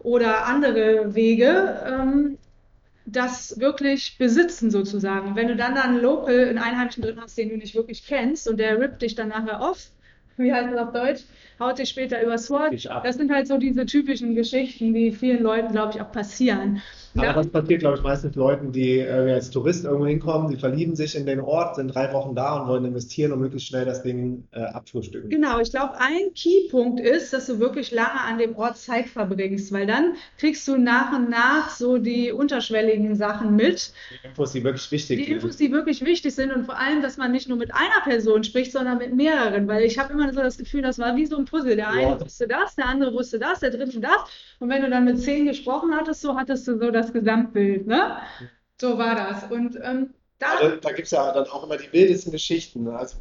oder 0.00 0.46
andere 0.46 1.14
Wege, 1.14 1.82
ähm, 1.86 2.38
das 3.06 3.60
wirklich 3.60 4.18
besitzen 4.18 4.70
sozusagen. 4.70 5.36
Wenn 5.36 5.48
du 5.48 5.56
dann 5.56 5.76
da 5.76 5.82
einen 5.82 6.00
Local, 6.00 6.48
einen 6.48 6.58
Einheimischen 6.58 7.02
drin 7.02 7.20
hast, 7.20 7.38
den 7.38 7.50
du 7.50 7.56
nicht 7.56 7.74
wirklich 7.74 8.04
kennst 8.04 8.48
und 8.48 8.58
der 8.58 8.80
rippt 8.80 9.02
dich 9.02 9.14
dann 9.14 9.28
nachher 9.28 9.60
off, 9.60 9.90
wie 10.36 10.52
heißt 10.52 10.72
das 10.72 10.78
auf 10.78 10.92
Deutsch? 10.92 11.22
haut 11.58 11.78
dich 11.78 11.88
später 11.88 12.22
übers 12.22 12.50
Wort. 12.50 12.74
Das 13.04 13.16
sind 13.16 13.32
halt 13.32 13.46
so 13.46 13.58
diese 13.58 13.86
typischen 13.86 14.34
Geschichten, 14.34 14.92
die 14.92 15.12
vielen 15.12 15.42
Leuten, 15.42 15.72
glaube 15.72 15.94
ich, 15.94 16.00
auch 16.00 16.12
passieren. 16.12 16.82
Aber 17.16 17.26
ja. 17.26 17.32
das 17.32 17.48
passiert, 17.48 17.80
glaube 17.80 17.96
ich, 17.96 18.02
meistens 18.02 18.34
Leuten, 18.34 18.72
die 18.72 18.98
äh, 18.98 19.32
als 19.32 19.50
Tourist 19.50 19.84
irgendwo 19.84 20.06
hinkommen, 20.06 20.50
die 20.50 20.56
verlieben 20.56 20.94
sich 20.94 21.16
in 21.16 21.26
den 21.26 21.40
Ort, 21.40 21.76
sind 21.76 21.88
drei 21.88 22.12
Wochen 22.12 22.34
da 22.34 22.60
und 22.60 22.68
wollen 22.68 22.84
investieren 22.84 23.32
und 23.32 23.40
möglichst 23.40 23.68
schnell 23.68 23.84
das 23.84 24.02
Ding 24.02 24.44
äh, 24.52 24.60
abfrühstücken. 24.60 25.30
Genau, 25.30 25.58
ich 25.60 25.70
glaube, 25.70 25.94
ein 25.98 26.32
Keypunkt 26.34 27.00
ist, 27.00 27.32
dass 27.32 27.46
du 27.46 27.58
wirklich 27.58 27.90
lange 27.90 28.20
an 28.20 28.38
dem 28.38 28.56
Ort 28.56 28.76
Zeit 28.76 29.08
verbringst, 29.08 29.72
weil 29.72 29.86
dann 29.86 30.14
kriegst 30.38 30.66
du 30.68 30.76
nach 30.76 31.16
und 31.16 31.30
nach 31.30 31.70
so 31.70 31.98
die 31.98 32.32
unterschwelligen 32.32 33.14
Sachen 33.14 33.56
mit. 33.56 33.92
Die 34.10 34.26
Infos, 34.26 34.52
die 34.52 34.64
wirklich 34.64 34.90
wichtig 34.90 35.16
sind. 35.18 35.26
Die 35.26 35.32
Infos, 35.32 35.56
die 35.56 35.72
wirklich 35.72 36.04
wichtig 36.04 36.34
sind 36.34 36.52
und 36.52 36.64
vor 36.64 36.78
allem, 36.78 37.02
dass 37.02 37.16
man 37.16 37.32
nicht 37.32 37.48
nur 37.48 37.58
mit 37.58 37.72
einer 37.74 38.02
Person 38.04 38.44
spricht, 38.44 38.72
sondern 38.72 38.98
mit 38.98 39.14
mehreren, 39.14 39.66
weil 39.68 39.84
ich 39.84 39.98
habe 39.98 40.12
immer 40.12 40.32
so 40.32 40.40
das 40.40 40.58
Gefühl, 40.58 40.82
das 40.82 40.98
war 40.98 41.16
wie 41.16 41.26
so 41.26 41.36
ein 41.36 41.44
Puzzle. 41.44 41.76
Der 41.76 41.90
eine 41.90 42.20
wusste 42.20 42.46
das, 42.46 42.76
der 42.76 42.86
andere 42.86 43.12
wusste 43.12 43.38
das, 43.38 43.60
der 43.60 43.70
dritte 43.70 44.00
das. 44.00 44.12
Und 44.58 44.68
wenn 44.68 44.82
du 44.82 44.90
dann 44.90 45.04
mit 45.04 45.20
zehn 45.20 45.46
gesprochen 45.46 45.94
hattest, 45.94 46.22
so 46.22 46.36
hattest 46.36 46.66
du 46.68 46.78
so 46.78 46.90
das 46.90 47.05
Gesamtbild. 47.12 47.86
Ne? 47.86 48.18
So 48.80 48.98
war 48.98 49.14
das. 49.14 49.50
Und 49.50 49.78
ähm, 49.82 50.14
da, 50.38 50.46
also, 50.60 50.76
da 50.76 50.92
gibt 50.92 51.06
es 51.06 51.10
ja 51.10 51.32
dann 51.32 51.46
auch 51.46 51.64
immer 51.64 51.76
die 51.76 51.92
wildesten 51.92 52.32
Geschichten. 52.32 52.84
Ne? 52.84 52.96
Also, 52.96 53.18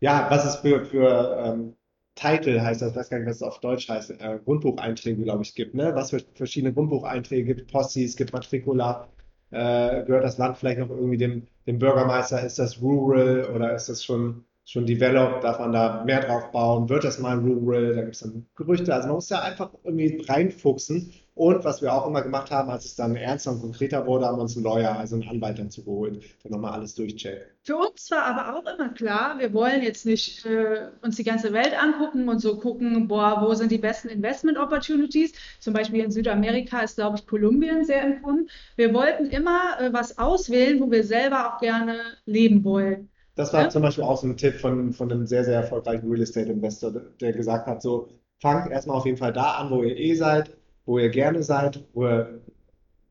ja, 0.00 0.26
was 0.30 0.44
es 0.44 0.56
für, 0.56 0.84
für 0.84 1.44
ähm, 1.44 1.74
Titel 2.14 2.60
heißt 2.60 2.82
das, 2.82 2.96
weiß 2.96 3.10
gar 3.10 3.18
nicht, 3.18 3.28
was 3.28 3.36
es 3.36 3.42
auf 3.42 3.60
Deutsch 3.60 3.88
heißt, 3.88 4.10
äh, 4.10 4.38
Grundbucheinträge, 4.44 5.22
glaube 5.22 5.42
ich, 5.42 5.54
gibt, 5.54 5.74
ne? 5.74 5.94
Was 5.94 6.10
für 6.10 6.20
verschiedene 6.34 6.72
Grundbucheinträge 6.72 7.54
gibt, 7.54 7.70
Possis, 7.70 8.16
gibt 8.16 8.32
Matricula, 8.32 9.08
äh, 9.50 10.04
gehört 10.04 10.24
das 10.24 10.38
Land 10.38 10.58
vielleicht 10.58 10.78
noch 10.78 10.90
irgendwie 10.90 11.16
dem, 11.16 11.46
dem 11.66 11.78
Bürgermeister, 11.78 12.42
ist 12.44 12.58
das 12.58 12.80
rural 12.80 13.44
oder 13.54 13.74
ist 13.74 13.88
das 13.88 14.04
schon 14.04 14.44
schon 14.68 14.84
developed, 14.84 15.42
darf 15.44 15.58
man 15.60 15.72
da 15.72 16.04
mehr 16.04 16.20
drauf 16.20 16.50
bauen, 16.52 16.90
wird 16.90 17.02
das 17.02 17.18
mal 17.18 17.38
rural, 17.38 17.94
da 17.94 18.02
gibt 18.02 18.16
es 18.16 18.20
dann 18.20 18.46
Gerüchte, 18.54 18.94
also 18.94 19.08
man 19.08 19.14
muss 19.14 19.30
ja 19.30 19.40
einfach 19.40 19.70
irgendwie 19.82 20.22
reinfuchsen 20.28 21.10
und 21.38 21.64
was 21.64 21.82
wir 21.82 21.92
auch 21.92 22.04
immer 22.08 22.22
gemacht 22.22 22.50
haben, 22.50 22.68
als 22.68 22.84
es 22.84 22.96
dann 22.96 23.14
ernster 23.14 23.52
und 23.52 23.60
konkreter 23.60 24.04
wurde, 24.06 24.26
haben 24.26 24.38
wir 24.38 24.42
uns 24.42 24.56
einen 24.56 24.64
Lawyer, 24.64 24.98
also 24.98 25.14
einen 25.14 25.28
Anwalt 25.28 25.60
dazu 25.60 25.84
geholt, 25.84 26.20
der 26.42 26.50
nochmal 26.50 26.72
alles 26.72 26.96
durchcheckt. 26.96 27.54
Für 27.62 27.76
uns 27.76 28.10
war 28.10 28.24
aber 28.24 28.58
auch 28.58 28.74
immer 28.74 28.88
klar, 28.88 29.38
wir 29.38 29.52
wollen 29.52 29.84
jetzt 29.84 30.04
nicht 30.04 30.44
äh, 30.46 30.88
uns 31.00 31.14
die 31.14 31.22
ganze 31.22 31.52
Welt 31.52 31.80
angucken 31.80 32.28
und 32.28 32.40
so 32.40 32.58
gucken, 32.58 33.06
boah, 33.06 33.40
wo 33.40 33.54
sind 33.54 33.70
die 33.70 33.78
besten 33.78 34.08
Investment 34.08 34.58
Opportunities? 34.58 35.32
Zum 35.60 35.74
Beispiel 35.74 36.02
in 36.02 36.10
Südamerika 36.10 36.80
ist, 36.80 36.96
glaube 36.96 37.18
ich, 37.18 37.26
Kolumbien 37.26 37.84
sehr 37.84 38.02
empfunden. 38.02 38.48
Wir 38.74 38.92
wollten 38.92 39.26
immer 39.26 39.80
äh, 39.80 39.92
was 39.92 40.18
auswählen, 40.18 40.80
wo 40.80 40.90
wir 40.90 41.04
selber 41.04 41.54
auch 41.54 41.60
gerne 41.60 42.00
leben 42.26 42.64
wollen. 42.64 43.10
Das 43.36 43.52
war 43.52 43.62
ja? 43.62 43.68
zum 43.68 43.82
Beispiel 43.82 44.02
auch 44.02 44.20
so 44.20 44.26
ein 44.26 44.36
Tipp 44.36 44.54
von, 44.54 44.92
von 44.92 45.12
einem 45.12 45.24
sehr, 45.28 45.44
sehr 45.44 45.54
erfolgreichen 45.54 46.08
Real 46.10 46.22
Estate 46.22 46.50
Investor, 46.50 46.90
der 47.20 47.32
gesagt 47.32 47.68
hat, 47.68 47.80
so, 47.80 48.08
fangt 48.40 48.70
erstmal 48.70 48.96
auf 48.96 49.06
jeden 49.06 49.18
Fall 49.18 49.32
da 49.32 49.52
an, 49.52 49.70
wo 49.70 49.82
ihr 49.82 49.96
eh 49.96 50.14
seid, 50.14 50.57
wo 50.88 50.98
ihr 50.98 51.10
gerne 51.10 51.42
seid, 51.42 51.84
wo 51.92 52.06
ihr, 52.06 52.40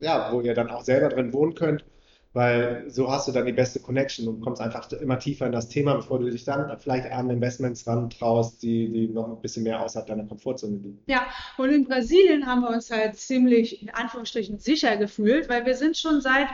ja, 0.00 0.32
wo 0.32 0.40
ihr 0.40 0.52
dann 0.52 0.68
auch 0.68 0.82
selber 0.82 1.10
drin 1.10 1.32
wohnen 1.32 1.54
könnt, 1.54 1.84
weil 2.32 2.90
so 2.90 3.08
hast 3.08 3.28
du 3.28 3.32
dann 3.32 3.46
die 3.46 3.52
beste 3.52 3.78
Connection 3.78 4.26
und 4.26 4.40
kommst 4.40 4.60
einfach 4.60 4.90
immer 4.92 5.20
tiefer 5.20 5.46
in 5.46 5.52
das 5.52 5.68
Thema, 5.68 5.94
bevor 5.94 6.18
du 6.18 6.28
dich 6.28 6.44
dann 6.44 6.76
vielleicht 6.80 7.10
an 7.10 7.30
Investments 7.30 7.86
ran 7.86 8.10
traust, 8.10 8.64
die, 8.64 8.92
die 8.92 9.08
noch 9.08 9.28
ein 9.28 9.40
bisschen 9.40 9.62
mehr 9.62 9.80
außerhalb 9.80 10.08
deiner 10.08 10.24
Komfortzone 10.24 10.76
liegen. 10.76 10.98
Ja, 11.06 11.28
und 11.56 11.70
in 11.70 11.84
Brasilien 11.84 12.46
haben 12.46 12.62
wir 12.62 12.70
uns 12.70 12.90
halt 12.90 13.14
ziemlich, 13.14 13.80
in 13.80 13.90
Anführungsstrichen, 13.90 14.58
sicher 14.58 14.96
gefühlt, 14.96 15.48
weil 15.48 15.64
wir 15.64 15.76
sind 15.76 15.96
schon 15.96 16.20
seit 16.20 16.48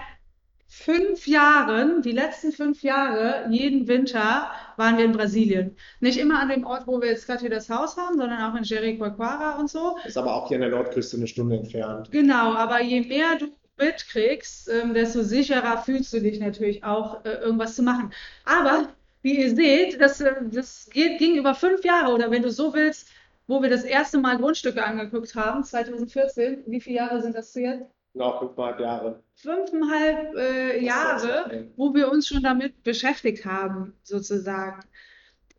fünf 0.66 1.26
Jahren, 1.26 2.02
die 2.02 2.12
letzten 2.12 2.52
fünf 2.52 2.82
Jahre, 2.82 3.46
jeden 3.50 3.86
Winter 3.86 4.50
waren 4.76 4.98
wir 4.98 5.04
in 5.04 5.12
Brasilien. 5.12 5.76
Nicht 6.00 6.18
immer 6.18 6.40
an 6.40 6.48
dem 6.48 6.64
Ort, 6.64 6.86
wo 6.86 7.00
wir 7.00 7.08
jetzt 7.08 7.26
gerade 7.26 7.40
hier 7.40 7.50
das 7.50 7.70
Haus 7.70 7.96
haben, 7.96 8.18
sondern 8.18 8.42
auch 8.42 8.56
in 8.56 8.64
Jericoacoara 8.64 9.58
und 9.58 9.70
so. 9.70 9.96
Ist 10.04 10.16
aber 10.16 10.34
auch 10.34 10.48
hier 10.48 10.56
an 10.56 10.62
der 10.62 10.70
Nordküste 10.70 11.16
eine 11.16 11.26
Stunde 11.26 11.56
entfernt. 11.56 12.10
Genau, 12.10 12.54
aber 12.54 12.82
je 12.82 13.02
mehr 13.02 13.36
du 13.38 13.48
mitkriegst, 13.78 14.68
ähm, 14.68 14.94
desto 14.94 15.22
sicherer 15.22 15.78
fühlst 15.78 16.12
du 16.12 16.20
dich 16.20 16.40
natürlich 16.40 16.84
auch, 16.84 17.24
äh, 17.24 17.34
irgendwas 17.34 17.76
zu 17.76 17.82
machen. 17.82 18.12
Aber 18.44 18.88
wie 19.22 19.40
ihr 19.40 19.54
seht, 19.54 20.00
das, 20.00 20.20
äh, 20.20 20.34
das 20.50 20.88
geht, 20.92 21.18
ging 21.18 21.36
über 21.36 21.54
fünf 21.54 21.84
Jahre 21.84 22.12
oder 22.12 22.30
wenn 22.30 22.42
du 22.42 22.50
so 22.50 22.74
willst, 22.74 23.08
wo 23.46 23.62
wir 23.62 23.70
das 23.70 23.84
erste 23.84 24.18
Mal 24.18 24.38
Grundstücke 24.38 24.84
angeguckt 24.84 25.34
haben, 25.34 25.64
2014, 25.64 26.64
wie 26.66 26.80
viele 26.80 26.96
Jahre 26.96 27.20
sind 27.20 27.34
das 27.34 27.54
jetzt? 27.54 27.93
Noch 28.14 28.38
fünfeinhalb 28.40 28.80
Jahre. 28.80 29.22
Fünfeinhalb 29.34 30.36
äh, 30.36 30.84
Jahre, 30.84 31.68
wo 31.76 31.94
wir 31.94 32.10
uns 32.10 32.28
schon 32.28 32.42
damit 32.42 32.82
beschäftigt 32.84 33.44
haben, 33.44 33.94
sozusagen. 34.04 34.80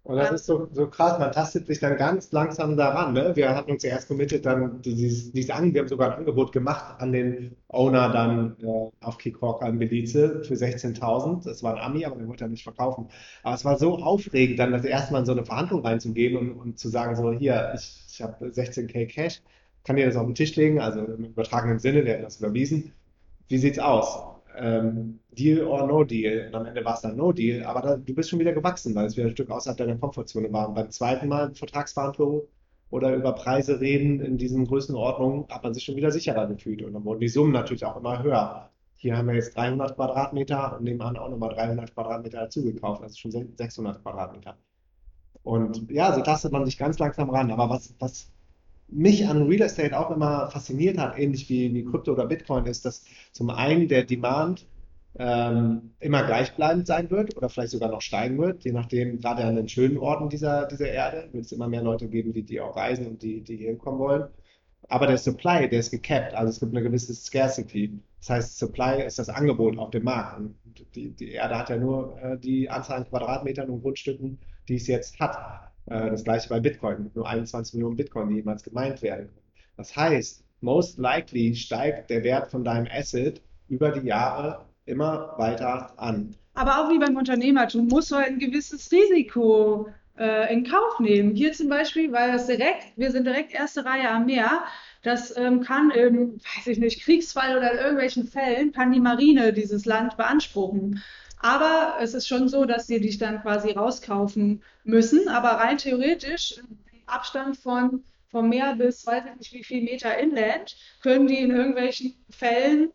Und 0.06 0.18
das 0.18 0.32
ist 0.32 0.46
so, 0.46 0.70
so 0.72 0.88
krass, 0.88 1.18
man 1.18 1.32
tastet 1.32 1.66
sich 1.66 1.80
dann 1.80 1.98
ganz 1.98 2.32
langsam 2.32 2.78
daran. 2.78 3.14
Ne? 3.14 3.36
Wir 3.36 3.56
hatten 3.56 3.72
uns 3.72 3.82
ja 3.82 3.90
erst 3.90 4.08
committed, 4.08 4.46
dann 4.46 4.80
dieses, 4.84 5.32
dieses 5.32 5.50
Angebot, 5.50 5.74
wir 5.74 5.82
haben 5.82 5.88
sogar 5.88 6.12
ein 6.12 6.18
Angebot 6.20 6.52
gemacht 6.52 7.02
an 7.02 7.12
den 7.12 7.56
Owner 7.70 8.10
dann 8.10 8.56
äh, 8.62 8.92
auf 9.04 9.18
Kickhawk 9.18 9.64
an 9.64 9.80
Belize 9.80 10.44
für 10.44 10.54
16.000. 10.54 11.44
Das 11.44 11.64
war 11.64 11.74
ein 11.74 11.82
Ami, 11.82 12.06
aber 12.06 12.18
der 12.18 12.28
wollte 12.28 12.44
ja 12.44 12.48
nicht 12.48 12.64
verkaufen. 12.64 13.08
Aber 13.42 13.56
es 13.56 13.66
war 13.66 13.80
so 13.80 13.98
aufregend, 13.98 14.60
dann 14.60 14.74
das 14.74 14.86
erste 14.86 15.12
Mal 15.12 15.20
in 15.20 15.26
so 15.26 15.32
eine 15.32 15.44
Verhandlung 15.44 15.84
reinzugehen 15.84 16.38
und, 16.38 16.52
und 16.54 16.78
zu 16.78 16.88
sagen, 16.88 17.16
so 17.16 17.32
hier, 17.32 17.74
ich, 17.76 18.04
ich 18.08 18.22
habe 18.22 18.46
16k 18.46 19.08
Cash, 19.08 19.42
kann 19.86 19.96
dir 19.96 20.06
das 20.06 20.16
auf 20.16 20.26
den 20.26 20.36
Tisch 20.36 20.56
legen, 20.56 20.80
also 20.80 21.00
im 21.00 21.26
übertragenen 21.26 21.80
Sinne, 21.80 22.04
der 22.04 22.18
hat 22.18 22.26
das 22.26 22.40
überwiesen. 22.40 22.92
Wie 23.48 23.58
sieht's 23.58 23.80
aus? 23.80 24.36
ähm, 24.58 25.20
Deal 25.32 25.66
or 25.66 25.88
No 25.88 26.04
Deal. 26.04 26.48
Und 26.48 26.56
am 26.56 26.66
Ende 26.66 26.84
war 26.86 26.96
es 26.96 27.02
dann 27.02 27.18
No 27.18 27.32
Deal, 27.32 27.64
aber 27.64 27.82
da, 27.82 27.98
du 27.98 28.14
bist 28.14 28.30
schon 28.30 28.40
wieder 28.40 28.54
gewachsen, 28.54 28.96
weil 28.96 29.06
es 29.06 29.18
wieder 29.18 29.28
ein 29.28 29.32
Stück 29.32 29.50
außerhalb 29.50 29.78
deiner 29.78 29.98
Komfortzone 29.98 30.52
war. 30.52 30.70
Und 30.70 30.76
beim 30.76 30.92
zweiten 30.92 31.28
Mal 31.28 31.54
Vertragsverhandlungen 31.54 32.42
oder 32.90 33.16
über 33.16 33.34
Preise 33.34 33.80
reden 33.80 34.20
in 34.22 34.38
diesen 34.38 34.66
Größenordnungen, 34.66 35.48
hat 35.50 35.64
man 35.64 35.74
sich 35.74 35.84
schon 35.84 35.96
wieder 35.96 36.12
sicherer 36.12 36.48
gefühlt. 36.48 36.82
Und 36.84 36.94
dann 36.94 37.06
wurden 37.06 37.20
die 37.20 37.28
Summen 37.28 37.52
natürlich 37.52 37.86
auch 37.86 37.98
immer 37.98 38.22
höher. 38.24 38.70
Hier 38.96 39.18
haben 39.18 39.28
wir 39.28 39.36
jetzt 39.36 39.56
300 39.56 39.96
Quadratmeter 39.96 40.78
und 40.78 40.84
nebenan 40.84 41.18
auch 41.18 41.30
nochmal 41.30 41.54
300 41.54 41.94
Quadratmeter 41.94 42.42
dazu 42.42 42.64
gekauft, 42.64 43.04
also 43.04 43.16
schon 43.16 43.32
600 43.32 44.02
Quadratmeter. 44.02 44.58
Und 45.44 45.92
ja, 45.92 46.14
so 46.14 46.22
tastet 46.22 46.52
man 46.52 46.66
sich 46.66 46.78
ganz 46.78 46.98
langsam 46.98 47.30
ran. 47.30 47.52
Aber 47.52 47.70
was, 47.70 47.94
was 48.00 48.32
mich 48.88 49.28
an 49.28 49.48
Real 49.48 49.62
Estate 49.64 49.98
auch 49.98 50.12
immer 50.12 50.50
fasziniert 50.50 50.98
hat, 50.98 51.18
ähnlich 51.18 51.50
wie, 51.50 51.74
wie 51.74 51.86
Krypto 51.86 52.14
oder 52.14 52.28
Bitcoin, 52.28 52.66
ist, 52.66 52.86
dass 52.86 53.04
zum 53.32 53.50
einen 53.50 53.88
der 53.88 54.04
Demand 54.04 54.68
ähm, 55.18 55.94
immer 56.00 56.24
gleichbleibend 56.24 56.88
sein 56.88 57.10
wird 57.10 57.36
oder 57.38 57.50
vielleicht 57.50 57.72
sogar 57.72 57.90
noch 57.90 58.02
steigen 58.02 58.38
wird, 58.38 58.64
je 58.64 58.74
nachdem, 58.74 59.20
gerade 59.20 59.46
an 59.46 59.56
den 59.56 59.70
schönen 59.70 59.98
Orten 59.98 60.30
dieser, 60.30 60.68
dieser 60.68 60.90
Erde, 60.90 61.30
wird 61.32 61.46
es 61.46 61.52
immer 61.52 61.68
mehr 61.68 61.82
Leute 61.82 62.08
geben, 62.10 62.34
die, 62.34 62.44
die 62.44 62.60
auch 62.60 62.76
reisen 62.76 63.08
und 63.08 63.22
die, 63.22 63.42
die 63.42 63.58
hier 63.58 63.70
hinkommen 63.70 64.00
wollen. 64.00 64.26
Aber 64.88 65.08
der 65.08 65.18
Supply, 65.18 65.68
der 65.70 65.80
ist 65.80 65.92
gecapped, 65.92 66.36
also 66.36 66.50
es 66.50 66.60
gibt 66.60 66.74
eine 66.74 66.84
gewisse 66.84 67.14
Scarcity. 67.14 68.00
Das 68.20 68.30
heißt, 68.30 68.58
Supply 68.58 69.04
ist 69.04 69.18
das 69.20 69.30
Angebot 69.30 69.78
auf 69.78 69.90
dem 69.92 70.04
Markt. 70.04 70.40
Und 70.40 70.56
die, 70.96 71.10
die 71.12 71.32
Erde 71.32 71.58
hat 71.58 71.70
ja 71.70 71.78
nur 71.78 72.18
äh, 72.22 72.38
die 72.38 72.70
Anzahl 72.70 72.98
an 72.98 73.10
Quadratmetern 73.10 73.70
und 73.70 73.82
Grundstücken, 73.82 74.38
die 74.68 74.76
es 74.76 74.88
jetzt 74.88 75.20
hat. 75.20 75.65
Äh, 75.88 76.10
das 76.10 76.24
gleiche 76.24 76.50
bei 76.50 76.60
Bitcoin, 76.60 77.12
nur 77.14 77.28
21 77.28 77.76
Millionen 77.76 77.96
Bitcoin, 77.96 78.30
die 78.30 78.36
jemals 78.36 78.64
gemeint 78.64 79.02
werden. 79.02 79.30
Das 79.78 79.96
heißt, 79.96 80.44
most 80.62 80.98
likely 80.98 81.56
steigt 81.56 82.10
der 82.10 82.24
Wert 82.24 82.50
von 82.50 82.64
deinem 82.64 82.88
Asset 82.92 83.42
über 83.68 83.92
die 83.92 84.08
Jahre 84.08 84.66
immer 84.86 85.34
weiter 85.38 85.94
an. 85.98 86.36
Aber 86.54 86.80
auch 86.80 86.90
wie 86.90 87.00
beim 87.00 87.18
Unternehmertum 87.18 87.88
muss 87.88 88.12
halt 88.12 88.28
ein 88.28 88.40
gewisses 88.40 88.92
Risiko 88.92 89.90
äh, 90.18 90.54
in 90.54 90.64
Kauf 90.64 91.00
nehmen. 91.00 91.36
Hier 91.36 91.52
zum 91.52 91.70
Beispiel, 91.70 92.12
weil 92.12 92.32
das 92.32 92.48
direkt, 92.48 92.86
wir 92.96 93.12
sind 93.12 93.26
direkt 93.26 93.54
erste 93.54 93.84
Reihe 93.86 94.10
am 94.10 94.26
Meer, 94.26 94.64
das 95.02 95.36
ähm, 95.38 95.62
kann 95.62 95.92
im, 95.92 96.40
weiß 96.56 96.68
ich 96.68 96.80
nicht, 96.80 97.04
Kriegsfall 97.04 97.58
oder 97.58 97.74
in 97.74 97.78
irgendwelchen 97.78 98.26
Fällen, 98.26 98.72
kann 98.72 98.92
die 98.92 99.00
Marine 99.00 99.54
dieses 99.54 99.86
Land 99.86 100.18
beanspruchen. 100.18 101.02
Aber 101.46 101.98
es 102.02 102.16
ist 102.16 102.28
schon 102.28 102.50
so, 102.50 102.66
dass 102.66 102.88
sie 102.88 103.00
dich 103.00 103.20
dann 103.20 103.40
quasi 103.40 103.70
rauskaufen 103.70 104.64
müssen. 104.84 105.28
Aber 105.28 105.50
rein 105.50 105.78
theoretisch, 105.78 106.56
Abstand 107.06 107.56
von 107.56 108.04
vom 108.32 108.50
Meer 108.50 108.76
bis 108.76 109.06
weiß 109.06 109.26
ich 109.28 109.38
nicht 109.38 109.54
wie 109.54 109.64
viel 109.64 109.84
Meter 109.84 110.18
inland, 110.18 110.76
können 111.04 111.28
die 111.28 111.38
in 111.38 111.52
irgendwelchen 111.52 112.16
Fällen 112.32 112.92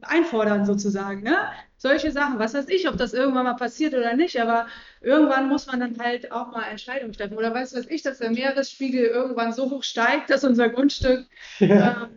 einfordern 0.00 0.64
sozusagen. 0.64 1.22
Ne? 1.22 1.36
Solche 1.76 2.12
Sachen, 2.12 2.38
was 2.38 2.54
weiß 2.54 2.68
ich, 2.70 2.88
ob 2.88 2.96
das 2.96 3.12
irgendwann 3.12 3.44
mal 3.44 3.56
passiert 3.56 3.92
oder 3.92 4.16
nicht, 4.16 4.40
aber 4.40 4.66
irgendwann 5.02 5.50
muss 5.50 5.66
man 5.66 5.80
dann 5.80 5.98
halt 5.98 6.32
auch 6.32 6.50
mal 6.50 6.64
Entscheidungen 6.70 7.12
treffen. 7.12 7.36
Oder 7.36 7.52
weiß 7.52 7.76
was 7.76 7.86
ich, 7.88 8.00
dass 8.00 8.20
der 8.20 8.30
Meeresspiegel 8.30 9.04
irgendwann 9.04 9.52
so 9.52 9.70
hoch 9.70 9.82
steigt, 9.82 10.30
dass 10.30 10.44
unser 10.44 10.70
Grundstück 10.70 11.26
ja. 11.58 12.08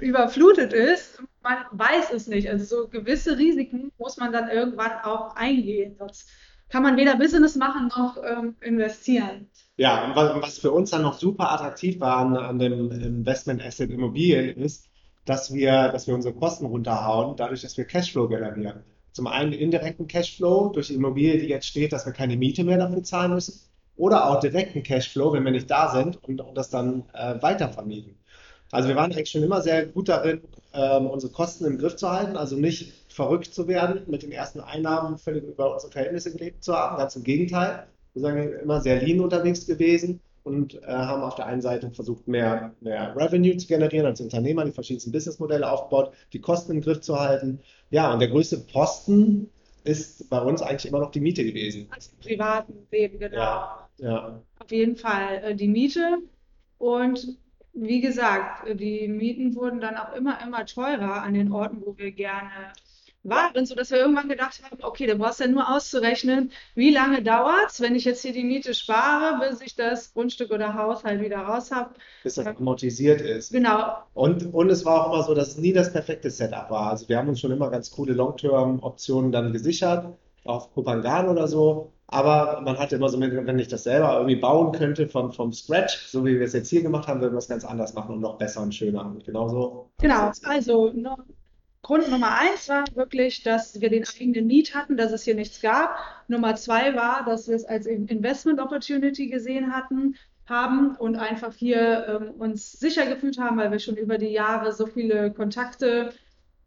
äh, 0.00 0.04
überflutet 0.04 0.72
ist 0.72 1.22
man 1.42 1.58
weiß 1.72 2.12
es 2.12 2.26
nicht. 2.26 2.48
Also 2.48 2.64
so 2.64 2.88
gewisse 2.88 3.38
Risiken 3.38 3.92
muss 3.98 4.16
man 4.16 4.32
dann 4.32 4.48
irgendwann 4.48 5.00
auch 5.02 5.36
eingehen. 5.36 5.96
Sonst 5.98 6.28
kann 6.68 6.82
man 6.82 6.96
weder 6.96 7.16
Business 7.16 7.56
machen 7.56 7.88
noch 7.88 8.16
ähm, 8.24 8.56
investieren. 8.60 9.48
Ja, 9.76 10.06
und 10.06 10.16
was, 10.16 10.42
was, 10.42 10.58
für 10.58 10.72
uns 10.72 10.90
dann 10.90 11.02
noch 11.02 11.18
super 11.18 11.52
attraktiv 11.52 12.00
war 12.00 12.18
an, 12.18 12.36
an 12.36 12.58
dem 12.58 12.90
Investment 12.90 13.62
Asset 13.62 13.90
Immobilien 13.90 14.56
ist, 14.56 14.88
dass 15.24 15.52
wir, 15.52 15.88
dass 15.88 16.06
wir 16.06 16.14
unsere 16.14 16.34
Kosten 16.34 16.66
runterhauen, 16.66 17.36
dadurch, 17.36 17.62
dass 17.62 17.76
wir 17.76 17.84
Cashflow 17.84 18.28
generieren. 18.28 18.84
Zum 19.12 19.26
einen 19.26 19.52
indirekten 19.52 20.06
Cashflow 20.06 20.70
durch 20.70 20.88
die 20.88 20.94
Immobilie, 20.94 21.38
die 21.38 21.48
jetzt 21.48 21.66
steht, 21.66 21.92
dass 21.92 22.06
wir 22.06 22.12
keine 22.12 22.36
Miete 22.36 22.64
mehr 22.64 22.78
dafür 22.78 23.02
zahlen 23.02 23.34
müssen. 23.34 23.60
Oder 23.94 24.30
auch 24.30 24.40
direkten 24.40 24.82
Cashflow, 24.82 25.34
wenn 25.34 25.44
wir 25.44 25.52
nicht 25.52 25.70
da 25.70 25.90
sind 25.90 26.22
und, 26.24 26.40
und 26.40 26.56
das 26.56 26.70
dann 26.70 27.04
äh, 27.12 27.40
weitervermieten. 27.42 28.16
Also 28.72 28.88
wir 28.88 28.96
waren 28.96 29.12
eigentlich 29.12 29.30
schon 29.30 29.42
immer 29.42 29.60
sehr 29.60 29.84
gut 29.84 30.08
darin, 30.08 30.40
ähm, 30.72 31.06
unsere 31.06 31.30
Kosten 31.30 31.66
im 31.66 31.76
Griff 31.76 31.96
zu 31.96 32.10
halten, 32.10 32.36
also 32.38 32.56
nicht 32.56 32.92
verrückt 33.08 33.52
zu 33.54 33.68
werden, 33.68 34.02
mit 34.06 34.22
den 34.22 34.32
ersten 34.32 34.60
Einnahmen 34.60 35.18
völlig 35.18 35.44
über 35.44 35.74
unsere 35.74 35.92
Verhältnisse 35.92 36.32
gelebt 36.32 36.64
zu 36.64 36.74
haben. 36.74 36.96
Ganz 36.96 37.14
im 37.14 37.22
Gegenteil. 37.22 37.86
Wir 38.14 38.22
sind 38.22 38.52
immer 38.62 38.80
sehr 38.80 39.02
lean 39.02 39.20
unterwegs 39.20 39.66
gewesen 39.66 40.20
und 40.42 40.82
äh, 40.82 40.86
haben 40.86 41.22
auf 41.22 41.34
der 41.34 41.46
einen 41.46 41.60
Seite 41.60 41.90
versucht, 41.90 42.26
mehr, 42.26 42.74
mehr 42.80 43.14
Revenue 43.14 43.58
zu 43.58 43.66
generieren 43.66 44.06
als 44.06 44.22
Unternehmer, 44.22 44.64
die 44.64 44.72
verschiedensten 44.72 45.12
Businessmodelle 45.12 45.70
aufgebaut, 45.70 46.14
die 46.32 46.40
Kosten 46.40 46.72
im 46.72 46.80
Griff 46.80 47.02
zu 47.02 47.20
halten. 47.20 47.60
Ja, 47.90 48.10
und 48.10 48.20
der 48.20 48.28
größte 48.28 48.56
Posten 48.56 49.50
ist 49.84 50.30
bei 50.30 50.40
uns 50.40 50.62
eigentlich 50.62 50.86
immer 50.86 51.00
noch 51.00 51.10
die 51.10 51.20
Miete 51.20 51.44
gewesen. 51.44 51.88
Als 51.90 52.08
privaten 52.08 52.86
Leben, 52.90 53.18
genau. 53.18 53.36
Ja, 53.36 53.88
ja. 53.98 54.42
Auf 54.58 54.70
jeden 54.70 54.96
Fall 54.96 55.42
äh, 55.44 55.54
die 55.54 55.68
Miete. 55.68 56.20
Und 56.78 57.36
wie 57.74 58.00
gesagt, 58.00 58.68
die 58.78 59.08
Mieten 59.08 59.54
wurden 59.54 59.80
dann 59.80 59.96
auch 59.96 60.14
immer, 60.14 60.38
immer 60.44 60.66
teurer 60.66 61.22
an 61.22 61.34
den 61.34 61.52
Orten, 61.52 61.82
wo 61.84 61.96
wir 61.96 62.12
gerne 62.12 62.72
waren, 63.24 63.66
sodass 63.66 63.90
wir 63.90 63.98
irgendwann 63.98 64.28
gedacht 64.28 64.60
haben, 64.62 64.82
okay, 64.82 65.06
du 65.06 65.16
brauchst 65.16 65.40
ja 65.40 65.46
nur 65.46 65.68
auszurechnen, 65.70 66.50
wie 66.74 66.90
lange 66.90 67.22
dauert 67.22 67.70
es, 67.70 67.80
wenn 67.80 67.94
ich 67.94 68.04
jetzt 68.04 68.22
hier 68.22 68.32
die 68.32 68.44
Miete 68.44 68.74
spare, 68.74 69.38
bis 69.38 69.60
ich 69.60 69.76
das 69.76 70.12
Grundstück 70.12 70.50
oder 70.50 70.74
Haus 70.74 71.04
halt 71.04 71.22
wieder 71.22 71.38
raus 71.38 71.70
habe. 71.70 71.94
Bis 72.22 72.34
das 72.34 72.46
amortisiert 72.46 73.20
ist. 73.20 73.52
Genau. 73.52 73.96
Und, 74.14 74.52
und 74.52 74.70
es 74.70 74.84
war 74.84 75.06
auch 75.06 75.14
immer 75.14 75.22
so, 75.22 75.34
dass 75.34 75.50
es 75.50 75.58
nie 75.58 75.72
das 75.72 75.92
perfekte 75.92 76.30
Setup 76.30 76.70
war. 76.70 76.90
Also 76.90 77.08
wir 77.08 77.16
haben 77.16 77.28
uns 77.28 77.40
schon 77.40 77.52
immer 77.52 77.70
ganz 77.70 77.90
coole 77.90 78.12
Long-Term-Optionen 78.12 79.30
dann 79.30 79.52
gesichert, 79.52 80.16
auf 80.44 80.72
Kopangan 80.74 81.28
oder 81.28 81.46
so. 81.46 81.92
Aber 82.12 82.60
man 82.60 82.78
hatte 82.78 82.96
immer 82.96 83.08
so, 83.08 83.18
wenn 83.18 83.58
ich 83.58 83.68
das 83.68 83.84
selber 83.84 84.14
irgendwie 84.16 84.36
bauen 84.36 84.72
könnte 84.72 85.08
vom, 85.08 85.32
vom 85.32 85.52
Scratch, 85.52 85.96
so 86.08 86.24
wie 86.26 86.38
wir 86.38 86.46
es 86.46 86.52
jetzt 86.52 86.68
hier 86.68 86.82
gemacht 86.82 87.08
haben, 87.08 87.20
würden 87.20 87.32
wir 87.32 87.38
es 87.38 87.48
ganz 87.48 87.64
anders 87.64 87.94
machen 87.94 88.14
und 88.14 88.20
noch 88.20 88.36
besser 88.36 88.60
und 88.60 88.74
schöner. 88.74 89.06
Und 89.06 89.24
genauso. 89.24 89.90
Genau, 89.98 90.30
also 90.44 90.92
no, 90.92 91.16
Grund 91.80 92.10
Nummer 92.10 92.38
eins 92.38 92.68
war 92.68 92.84
wirklich, 92.94 93.42
dass 93.42 93.80
wir 93.80 93.88
den 93.88 94.04
eigenen 94.06 94.46
Need 94.46 94.74
hatten, 94.74 94.96
dass 94.96 95.10
es 95.10 95.22
hier 95.24 95.34
nichts 95.34 95.62
gab. 95.62 95.96
Nummer 96.28 96.54
zwei 96.54 96.94
war, 96.94 97.24
dass 97.24 97.48
wir 97.48 97.56
es 97.56 97.64
als 97.64 97.86
Investment 97.86 98.60
Opportunity 98.60 99.28
gesehen 99.28 99.74
hatten, 99.74 100.14
haben 100.46 100.94
und 100.96 101.16
einfach 101.16 101.54
hier 101.54 102.06
ähm, 102.06 102.30
uns 102.38 102.72
sicher 102.72 103.06
gefühlt 103.06 103.38
haben, 103.38 103.56
weil 103.56 103.70
wir 103.70 103.78
schon 103.78 103.96
über 103.96 104.18
die 104.18 104.32
Jahre 104.32 104.72
so 104.72 104.86
viele 104.86 105.32
Kontakte 105.32 106.12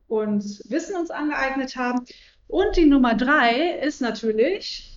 und 0.08 0.44
Wissen 0.70 0.96
uns 0.96 1.12
angeeignet 1.12 1.76
haben. 1.76 2.04
Und 2.48 2.76
die 2.76 2.86
Nummer 2.86 3.16
drei 3.16 3.80
ist 3.80 4.02
natürlich, 4.02 4.95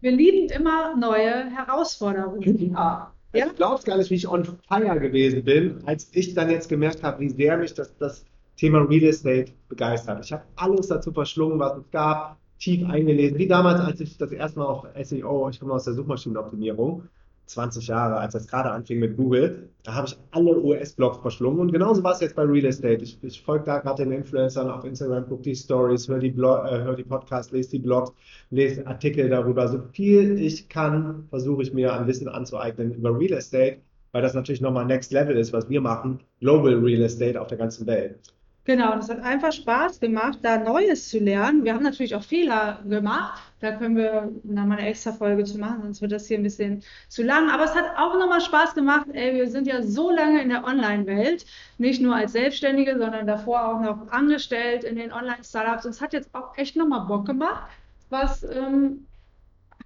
wir 0.00 0.12
lieben 0.12 0.48
immer 0.50 0.96
neue 0.96 1.50
Herausforderungen. 1.50 2.72
Ja. 2.72 3.12
Ja? 3.32 3.46
Du 3.48 3.54
glaubst 3.54 3.84
gar 3.84 3.98
nicht, 3.98 4.10
wie 4.10 4.14
ich 4.14 4.28
on 4.28 4.44
fire 4.44 5.00
gewesen 5.00 5.44
bin, 5.44 5.82
als 5.86 6.08
ich 6.12 6.34
dann 6.34 6.50
jetzt 6.50 6.68
gemerkt 6.68 7.02
habe, 7.02 7.20
wie 7.20 7.28
sehr 7.28 7.56
mich 7.58 7.74
das, 7.74 7.96
das 7.98 8.24
Thema 8.56 8.78
Real 8.78 9.04
Estate 9.04 9.52
begeistert. 9.68 10.24
Ich 10.24 10.32
habe 10.32 10.42
alles 10.56 10.88
dazu 10.88 11.12
verschlungen, 11.12 11.58
was 11.58 11.76
es 11.76 11.90
gab, 11.90 12.38
tief 12.58 12.88
eingelesen. 12.88 13.38
Wie 13.38 13.46
damals, 13.46 13.80
als 13.80 14.00
ich 14.00 14.16
das 14.16 14.32
erste 14.32 14.58
Mal 14.58 14.66
auf 14.66 14.86
SEO, 15.02 15.50
ich 15.50 15.60
komme 15.60 15.74
aus 15.74 15.84
der 15.84 15.94
Suchmaschinenoptimierung, 15.94 17.08
20 17.46 17.86
Jahre, 17.86 18.16
als 18.16 18.32
das 18.32 18.46
gerade 18.48 18.70
anfing 18.70 18.98
mit 18.98 19.16
Google, 19.16 19.68
da 19.84 19.94
habe 19.94 20.08
ich 20.08 20.16
alle 20.32 20.58
US-Blogs 20.58 21.18
verschlungen 21.18 21.60
und 21.60 21.72
genauso 21.72 22.02
war 22.02 22.12
es 22.12 22.20
jetzt 22.20 22.34
bei 22.34 22.42
Real 22.42 22.64
Estate. 22.64 23.02
Ich, 23.02 23.18
ich 23.22 23.40
folge 23.40 23.64
da 23.64 23.78
gerade 23.78 24.04
den 24.04 24.12
Influencern 24.12 24.68
auf 24.68 24.84
Instagram, 24.84 25.28
gucke 25.28 25.42
die 25.42 25.54
Stories, 25.54 26.08
höre 26.08 26.18
die, 26.18 26.30
äh, 26.30 26.34
hör 26.34 26.96
die 26.96 27.04
Podcasts, 27.04 27.52
lese 27.52 27.70
die 27.70 27.78
Blogs, 27.78 28.12
lese 28.50 28.86
Artikel 28.86 29.28
darüber. 29.28 29.68
So 29.68 29.80
viel 29.92 30.40
ich 30.40 30.68
kann, 30.68 31.26
versuche 31.30 31.62
ich 31.62 31.72
mir 31.72 31.92
an 31.92 32.06
Wissen 32.06 32.28
anzueignen 32.28 32.92
über 32.94 33.16
Real 33.16 33.38
Estate, 33.38 33.78
weil 34.12 34.22
das 34.22 34.34
natürlich 34.34 34.60
nochmal 34.60 34.86
Next 34.86 35.12
Level 35.12 35.36
ist, 35.36 35.52
was 35.52 35.68
wir 35.68 35.80
machen, 35.80 36.20
Global 36.40 36.74
Real 36.74 37.02
Estate 37.02 37.40
auf 37.40 37.46
der 37.46 37.58
ganzen 37.58 37.86
Welt. 37.86 38.18
Genau, 38.64 38.98
es 38.98 39.08
hat 39.08 39.20
einfach 39.20 39.52
Spaß 39.52 40.00
gemacht, 40.00 40.40
da 40.42 40.58
Neues 40.58 41.08
zu 41.08 41.20
lernen. 41.20 41.62
Wir 41.62 41.72
haben 41.72 41.84
natürlich 41.84 42.16
auch 42.16 42.24
Fehler 42.24 42.80
gemacht. 42.88 43.45
Da 43.60 43.72
können 43.72 43.96
wir 43.96 44.32
nochmal 44.44 44.78
eine 44.78 44.88
extra 44.88 45.12
Folge 45.12 45.44
zu 45.44 45.58
machen, 45.58 45.82
sonst 45.82 46.02
wird 46.02 46.12
das 46.12 46.26
hier 46.26 46.38
ein 46.38 46.42
bisschen 46.42 46.82
zu 47.08 47.22
lang. 47.22 47.48
Aber 47.50 47.64
es 47.64 47.74
hat 47.74 47.96
auch 47.96 48.18
nochmal 48.18 48.40
Spaß 48.42 48.74
gemacht. 48.74 49.06
Ey, 49.12 49.34
wir 49.34 49.48
sind 49.48 49.66
ja 49.66 49.82
so 49.82 50.10
lange 50.10 50.42
in 50.42 50.50
der 50.50 50.64
Online-Welt, 50.64 51.46
nicht 51.78 52.02
nur 52.02 52.14
als 52.14 52.32
Selbstständige, 52.32 52.98
sondern 52.98 53.26
davor 53.26 53.66
auch 53.68 53.80
noch 53.80 54.08
angestellt 54.12 54.84
in 54.84 54.96
den 54.96 55.12
Online-Startups. 55.12 55.86
Und 55.86 55.92
es 55.92 56.00
hat 56.02 56.12
jetzt 56.12 56.34
auch 56.34 56.56
echt 56.58 56.76
nochmal 56.76 57.06
Bock 57.06 57.24
gemacht, 57.26 57.70
was 58.10 58.42
ähm, 58.44 59.06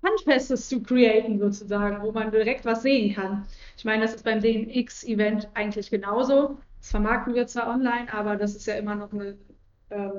Handfestes 0.02 0.68
zu 0.68 0.82
createn 0.82 1.38
sozusagen, 1.38 2.02
wo 2.02 2.12
man 2.12 2.30
direkt 2.30 2.64
was 2.64 2.82
sehen 2.82 3.14
kann. 3.14 3.46
Ich 3.76 3.84
meine, 3.84 4.02
das 4.02 4.14
ist 4.14 4.24
beim 4.24 4.40
DNX-Event 4.40 5.48
eigentlich 5.54 5.90
genauso. 5.90 6.58
Das 6.80 6.90
vermarkten 6.90 7.34
wir 7.34 7.46
zwar 7.46 7.68
online, 7.68 8.12
aber 8.12 8.36
das 8.36 8.56
ist 8.56 8.66
ja 8.66 8.74
immer 8.74 8.94
noch 8.94 9.12
ein 9.12 9.38
äh, 9.90 10.10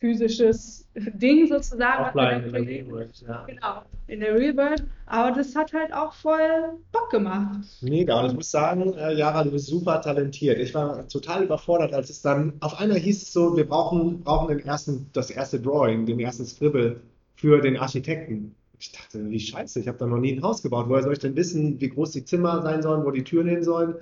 physisches 0.00 0.88
Ding 0.94 1.46
sozusagen. 1.46 2.04
Offline 2.04 2.44
in 2.44 2.52
der 2.52 2.62
Real 2.62 2.90
World, 2.90 3.24
ja. 3.26 3.44
Genau, 3.46 3.82
in 4.06 4.20
der 4.20 4.34
Real 4.34 4.56
World. 4.56 4.84
Aber 5.06 5.36
das 5.36 5.54
hat 5.54 5.72
halt 5.72 5.92
auch 5.92 6.14
voll 6.14 6.78
Bock 6.90 7.10
gemacht. 7.10 7.66
Mega. 7.82 8.18
Und 8.20 8.30
ich 8.30 8.34
muss 8.34 8.50
sagen, 8.50 8.94
äh, 8.94 9.12
Jara, 9.12 9.44
du 9.44 9.50
bist 9.50 9.66
super 9.66 10.00
talentiert. 10.00 10.58
Ich 10.58 10.74
war 10.74 11.06
total 11.08 11.44
überfordert, 11.44 11.92
als 11.92 12.10
es 12.10 12.22
dann 12.22 12.54
auf 12.60 12.80
einmal 12.80 12.98
hieß 12.98 13.22
es 13.22 13.32
so, 13.32 13.56
wir 13.56 13.68
brauchen, 13.68 14.20
brauchen 14.20 14.48
den 14.48 14.66
ersten, 14.66 15.10
das 15.12 15.30
erste 15.30 15.60
Drawing, 15.60 16.06
den 16.06 16.18
ersten 16.18 16.46
Scribble 16.46 17.00
für 17.36 17.60
den 17.60 17.76
Architekten. 17.76 18.54
Ich 18.78 18.92
dachte, 18.92 19.28
wie 19.28 19.38
scheiße, 19.38 19.80
ich 19.80 19.88
habe 19.88 19.98
da 19.98 20.06
noch 20.06 20.18
nie 20.18 20.32
ein 20.32 20.42
Haus 20.42 20.62
gebaut. 20.62 20.86
Woher 20.88 21.02
soll 21.02 21.12
ich 21.12 21.18
denn 21.18 21.36
wissen, 21.36 21.78
wie 21.80 21.90
groß 21.90 22.12
die 22.12 22.24
Zimmer 22.24 22.62
sein 22.62 22.82
sollen, 22.82 23.04
wo 23.04 23.10
die 23.10 23.24
Türen 23.24 23.48
hin 23.48 23.62
sollen? 23.62 23.96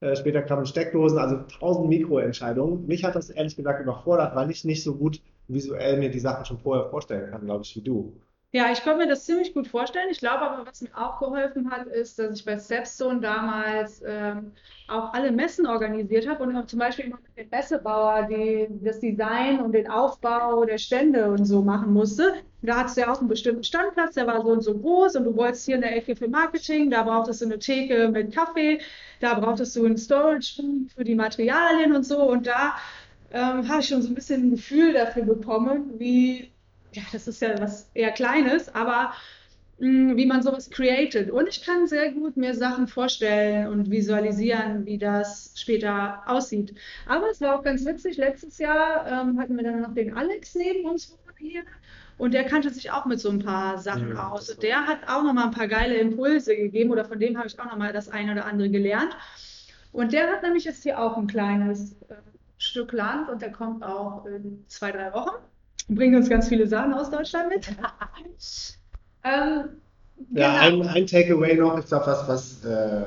Äh, 0.00 0.16
später 0.16 0.42
kamen 0.42 0.66
Steckdosen, 0.66 1.18
also 1.18 1.36
tausend 1.58 1.88
Mikroentscheidungen. 1.88 2.86
Mich 2.86 3.04
hat 3.04 3.14
das 3.14 3.30
ehrlich 3.30 3.56
gesagt 3.56 3.80
überfordert, 3.80 4.34
weil 4.34 4.50
ich 4.50 4.64
nicht 4.64 4.82
so 4.82 4.96
gut 4.96 5.20
visuell 5.48 5.98
mir 5.98 6.10
die 6.10 6.20
Sachen 6.20 6.44
schon 6.44 6.58
vorher 6.58 6.88
vorstellen 6.90 7.30
kann, 7.30 7.44
glaube 7.44 7.64
ich, 7.64 7.74
wie 7.76 7.82
du. 7.82 8.20
Ja, 8.52 8.72
ich 8.72 8.82
konnte 8.82 9.00
mir 9.00 9.08
das 9.08 9.26
ziemlich 9.26 9.52
gut 9.52 9.66
vorstellen. 9.66 10.08
Ich 10.10 10.18
glaube 10.18 10.40
aber, 10.40 10.66
was 10.66 10.80
mir 10.80 10.96
auch 10.96 11.18
geholfen 11.18 11.70
hat, 11.70 11.88
ist, 11.88 12.18
dass 12.18 12.38
ich 12.38 12.44
bei 12.44 12.58
Stepstone 12.58 13.20
damals 13.20 14.02
ähm, 14.06 14.52
auch 14.88 15.12
alle 15.12 15.30
Messen 15.30 15.66
organisiert 15.66 16.26
habe 16.26 16.44
und 16.44 16.56
auch 16.56 16.64
zum 16.64 16.78
Beispiel 16.78 17.06
immer 17.06 17.18
mit 17.18 17.36
dem 17.36 17.50
Messebauer 17.50 18.28
die, 18.30 18.68
das 18.82 19.00
Design 19.00 19.60
und 19.60 19.72
den 19.72 19.90
Aufbau 19.90 20.64
der 20.64 20.78
Stände 20.78 21.30
und 21.30 21.44
so 21.44 21.60
machen 21.60 21.92
musste. 21.92 22.34
Da 22.62 22.78
hattest 22.78 22.96
du 22.96 23.02
ja 23.02 23.12
auch 23.12 23.18
einen 23.18 23.28
bestimmten 23.28 23.62
Standplatz, 23.62 24.14
der 24.14 24.26
war 24.26 24.40
so 24.40 24.48
und 24.48 24.62
so 24.62 24.78
groß 24.78 25.16
und 25.16 25.24
du 25.24 25.36
wolltest 25.36 25.66
hier 25.66 25.74
in 25.74 25.82
der 25.82 25.94
Ecke 25.94 26.16
für 26.16 26.28
Marketing, 26.28 26.90
da 26.90 27.02
brauchtest 27.02 27.42
du 27.42 27.44
eine 27.44 27.58
Theke 27.58 28.08
mit 28.08 28.34
Kaffee, 28.34 28.80
da 29.20 29.38
brauchtest 29.38 29.76
du 29.76 29.84
einen 29.84 29.98
Storage 29.98 30.62
für 30.94 31.04
die 31.04 31.14
Materialien 31.14 31.94
und 31.94 32.04
so. 32.04 32.22
Und 32.22 32.46
da 32.46 32.74
ähm, 33.32 33.68
habe 33.68 33.80
ich 33.80 33.88
schon 33.88 34.02
so 34.02 34.08
ein 34.08 34.14
bisschen 34.14 34.44
ein 34.44 34.50
Gefühl 34.50 34.92
dafür 34.92 35.24
bekommen, 35.24 35.98
wie 35.98 36.50
ja, 36.96 37.02
das 37.12 37.28
ist 37.28 37.42
ja 37.42 37.60
was 37.60 37.90
eher 37.94 38.10
Kleines, 38.12 38.74
aber 38.74 39.12
mh, 39.78 40.14
mm, 40.14 40.16
wie 40.16 40.26
man 40.26 40.42
sowas 40.42 40.70
created. 40.70 41.30
Und 41.30 41.48
ich 41.48 41.62
kann 41.62 41.86
sehr 41.86 42.12
gut 42.12 42.36
mir 42.36 42.54
Sachen 42.54 42.88
vorstellen 42.88 43.68
und 43.68 43.90
visualisieren, 43.90 44.86
wie 44.86 44.98
das 44.98 45.52
später 45.54 46.22
aussieht. 46.26 46.74
Aber 47.06 47.30
es 47.30 47.40
war 47.40 47.58
auch 47.58 47.62
ganz 47.62 47.84
witzig. 47.84 48.16
Letztes 48.16 48.58
Jahr 48.58 49.06
ähm, 49.06 49.38
hatten 49.38 49.56
wir 49.56 49.64
dann 49.64 49.82
noch 49.82 49.94
den 49.94 50.16
Alex 50.16 50.54
neben 50.54 50.88
uns 50.88 51.16
hier. 51.38 51.62
Und 52.18 52.32
der 52.32 52.44
kannte 52.44 52.70
sich 52.70 52.90
auch 52.90 53.04
mit 53.04 53.20
so 53.20 53.28
ein 53.28 53.40
paar 53.40 53.76
Sachen 53.76 54.14
ja, 54.14 54.30
aus. 54.30 54.48
Und 54.48 54.62
der 54.62 54.86
hat 54.86 55.06
auch 55.06 55.22
nochmal 55.22 55.44
ein 55.44 55.50
paar 55.50 55.68
geile 55.68 55.96
Impulse 55.96 56.56
gegeben 56.56 56.90
oder 56.90 57.04
von 57.04 57.20
dem 57.20 57.36
habe 57.36 57.46
ich 57.46 57.60
auch 57.60 57.66
nochmal 57.66 57.92
das 57.92 58.08
eine 58.08 58.32
oder 58.32 58.46
andere 58.46 58.70
gelernt. 58.70 59.14
Und 59.92 60.14
der 60.14 60.30
hat 60.32 60.42
nämlich 60.42 60.64
jetzt 60.64 60.82
hier 60.82 60.98
auch 60.98 61.18
ein 61.18 61.26
kleines 61.26 61.92
äh, 62.08 62.14
Stück 62.58 62.92
Land 62.92 63.28
und 63.28 63.42
der 63.42 63.52
kommt 63.52 63.82
auch 63.84 64.24
in 64.26 64.64
zwei, 64.68 64.92
drei 64.92 65.12
Wochen 65.12 65.36
bringt 65.88 66.16
uns 66.16 66.28
ganz 66.28 66.48
viele 66.48 66.66
Sachen 66.66 66.94
aus 66.94 67.10
Deutschland 67.10 67.48
mit. 67.48 67.68
ähm, 69.24 69.68
ja, 70.32 70.68
genau. 70.68 70.82
ein, 70.82 70.88
ein 70.88 71.06
Takeaway 71.06 71.56
noch, 71.56 71.78
ich 71.78 71.86
glaube, 71.86 72.06
was, 72.06 72.28
was 72.28 72.64
äh, 72.64 73.04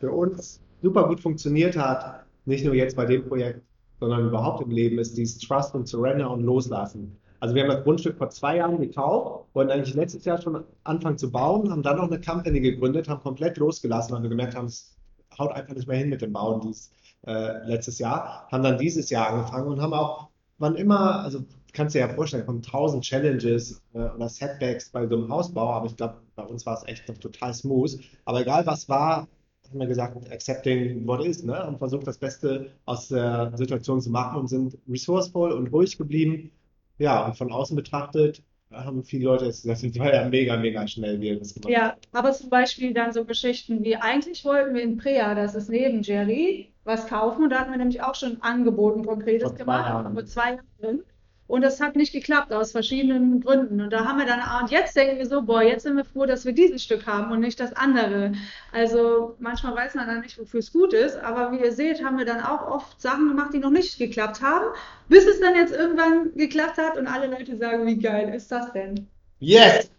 für 0.00 0.10
uns 0.10 0.60
super 0.82 1.08
gut 1.08 1.20
funktioniert 1.20 1.76
hat, 1.76 2.24
nicht 2.44 2.64
nur 2.64 2.74
jetzt 2.74 2.96
bei 2.96 3.06
dem 3.06 3.26
Projekt, 3.26 3.62
sondern 4.00 4.28
überhaupt 4.28 4.62
im 4.62 4.70
Leben, 4.70 4.98
ist 4.98 5.16
dieses 5.16 5.38
Trust 5.38 5.74
und 5.74 5.88
Surrender 5.88 6.30
und 6.30 6.42
Loslassen. 6.42 7.16
Also 7.40 7.54
wir 7.54 7.62
haben 7.62 7.70
das 7.70 7.84
Grundstück 7.84 8.16
vor 8.16 8.30
zwei 8.30 8.56
Jahren 8.56 8.80
gekauft, 8.80 9.46
wollten 9.54 9.70
eigentlich 9.70 9.94
letztes 9.94 10.24
Jahr 10.24 10.40
schon 10.40 10.64
anfangen 10.84 11.18
zu 11.18 11.30
bauen, 11.30 11.70
haben 11.70 11.82
dann 11.82 11.96
noch 11.96 12.10
eine 12.10 12.20
Company 12.20 12.60
gegründet, 12.60 13.08
haben 13.08 13.22
komplett 13.22 13.56
losgelassen, 13.58 14.14
weil 14.14 14.22
wir 14.22 14.30
gemerkt 14.30 14.54
haben, 14.54 14.66
es 14.66 14.96
haut 15.38 15.52
einfach 15.52 15.74
nicht 15.74 15.86
mehr 15.86 15.98
hin 15.98 16.08
mit 16.08 16.22
dem 16.22 16.32
Bauen 16.32 16.60
dies, 16.62 16.90
äh, 17.26 17.64
letztes 17.66 17.98
Jahr, 17.98 18.46
haben 18.50 18.62
dann 18.62 18.78
dieses 18.78 19.10
Jahr 19.10 19.30
angefangen 19.30 19.68
und 19.68 19.80
haben 19.80 19.92
auch, 19.92 20.28
wann 20.58 20.76
immer, 20.76 21.20
also 21.20 21.44
kannst 21.72 21.94
dir 21.94 22.00
ja 22.00 22.08
vorstellen, 22.08 22.46
kommen 22.46 22.62
tausend 22.62 23.04
Challenges 23.04 23.82
äh, 23.92 23.98
oder 23.98 24.28
Setbacks 24.28 24.90
bei 24.90 25.06
so 25.06 25.16
einem 25.16 25.28
Hausbau, 25.28 25.70
aber 25.70 25.86
ich 25.86 25.96
glaube, 25.96 26.16
bei 26.34 26.44
uns 26.44 26.64
war 26.66 26.78
es 26.78 26.88
echt 26.88 27.08
noch 27.08 27.18
total 27.18 27.52
smooth. 27.54 27.98
Aber 28.24 28.40
egal 28.40 28.66
was 28.66 28.88
war, 28.88 29.28
haben 29.68 29.80
wir 29.80 29.86
gesagt, 29.86 30.30
accepting 30.32 31.06
what 31.06 31.24
is, 31.24 31.42
ne? 31.42 31.66
Und 31.66 31.78
versucht 31.78 32.06
das 32.06 32.18
Beste 32.18 32.70
aus 32.84 33.08
der 33.08 33.52
Situation 33.56 34.00
zu 34.00 34.10
machen 34.10 34.38
und 34.38 34.48
sind 34.48 34.78
resourceful 34.88 35.52
und 35.52 35.72
ruhig 35.72 35.98
geblieben. 35.98 36.50
Ja, 36.98 37.26
und 37.26 37.36
von 37.36 37.52
außen 37.52 37.76
betrachtet 37.76 38.42
haben 38.70 39.04
viele 39.04 39.24
Leute 39.24 39.46
jetzt 39.46 39.62
gesagt, 39.62 39.84
das 39.84 39.98
war 39.98 40.12
ja 40.12 40.28
mega, 40.28 40.56
mega 40.56 40.86
schnell, 40.88 41.20
wie 41.20 41.28
ihr 41.28 41.38
das 41.38 41.54
gemacht 41.54 41.70
Ja, 41.70 41.96
aber 42.12 42.32
zum 42.32 42.50
Beispiel 42.50 42.92
dann 42.92 43.12
so 43.12 43.24
Geschichten 43.24 43.84
wie, 43.84 43.96
eigentlich 43.96 44.44
wollten 44.44 44.74
wir 44.74 44.82
in 44.82 44.96
Prea, 44.96 45.34
das 45.34 45.54
ist 45.54 45.68
neben 45.68 46.02
Jerry, 46.02 46.72
was 46.84 47.06
kaufen 47.06 47.44
und 47.44 47.50
da 47.50 47.60
hatten 47.60 47.70
wir 47.70 47.78
nämlich 47.78 48.02
auch 48.02 48.14
schon 48.14 48.42
Angeboten 48.42 49.04
konkretes 49.04 49.54
gemacht, 49.54 50.12
vor 50.12 50.24
zwei 50.24 50.58
Jahren. 50.82 51.02
Und 51.48 51.62
das 51.62 51.80
hat 51.80 51.94
nicht 51.94 52.12
geklappt 52.12 52.52
aus 52.52 52.72
verschiedenen 52.72 53.40
Gründen. 53.40 53.80
Und 53.80 53.92
da 53.92 54.04
haben 54.04 54.18
wir 54.18 54.26
dann, 54.26 54.40
und 54.60 54.70
jetzt 54.70 54.96
denken 54.96 55.18
wir 55.18 55.26
so, 55.26 55.42
boah, 55.42 55.62
jetzt 55.62 55.84
sind 55.84 55.96
wir 55.96 56.04
froh, 56.04 56.26
dass 56.26 56.44
wir 56.44 56.52
dieses 56.52 56.82
Stück 56.82 57.06
haben 57.06 57.30
und 57.30 57.40
nicht 57.40 57.60
das 57.60 57.72
andere. 57.72 58.32
Also 58.72 59.36
manchmal 59.38 59.76
weiß 59.76 59.94
man 59.94 60.08
dann 60.08 60.22
nicht, 60.22 60.38
wofür 60.38 60.58
es 60.58 60.72
gut 60.72 60.92
ist. 60.92 61.16
Aber 61.18 61.52
wie 61.52 61.62
ihr 61.62 61.72
seht, 61.72 62.04
haben 62.04 62.18
wir 62.18 62.24
dann 62.24 62.40
auch 62.40 62.68
oft 62.68 63.00
Sachen 63.00 63.28
gemacht, 63.28 63.54
die 63.54 63.58
noch 63.58 63.70
nicht 63.70 63.96
geklappt 63.98 64.42
haben, 64.42 64.66
bis 65.08 65.26
es 65.26 65.40
dann 65.40 65.54
jetzt 65.54 65.74
irgendwann 65.74 66.34
geklappt 66.34 66.78
hat 66.78 66.96
und 66.96 67.06
alle 67.06 67.28
Leute 67.28 67.56
sagen, 67.56 67.86
wie 67.86 67.98
geil 67.98 68.34
ist 68.34 68.50
das 68.50 68.72
denn? 68.72 69.06
Yes, 69.38 69.90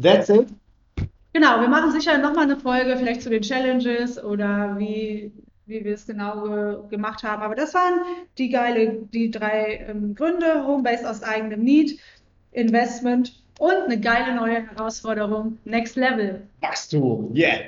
that's 0.00 0.28
it. 0.28 0.48
Genau, 1.32 1.60
wir 1.60 1.68
machen 1.68 1.90
sicher 1.90 2.16
nochmal 2.18 2.44
eine 2.44 2.56
Folge, 2.56 2.96
vielleicht 2.96 3.22
zu 3.22 3.30
den 3.30 3.42
Challenges 3.42 4.22
oder 4.22 4.78
wie 4.78 5.32
wie 5.66 5.84
wir 5.84 5.94
es 5.94 6.06
genau 6.06 6.44
ge 6.44 6.76
gemacht 6.90 7.22
haben. 7.22 7.42
Aber 7.42 7.54
das 7.54 7.74
waren 7.74 8.00
die 8.38 8.50
geile, 8.50 8.98
die 9.12 9.30
drei 9.30 9.86
ähm, 9.88 10.14
Gründe: 10.14 10.66
Homebase 10.66 11.08
aus 11.08 11.22
eigenem 11.22 11.62
Need, 11.62 11.98
Investment 12.52 13.42
und 13.58 13.74
eine 13.86 14.00
geile 14.00 14.34
neue 14.34 14.66
Herausforderung: 14.68 15.58
Next 15.64 15.96
Level. 15.96 16.42
Wachstum, 16.60 17.34
yeah. 17.34 17.58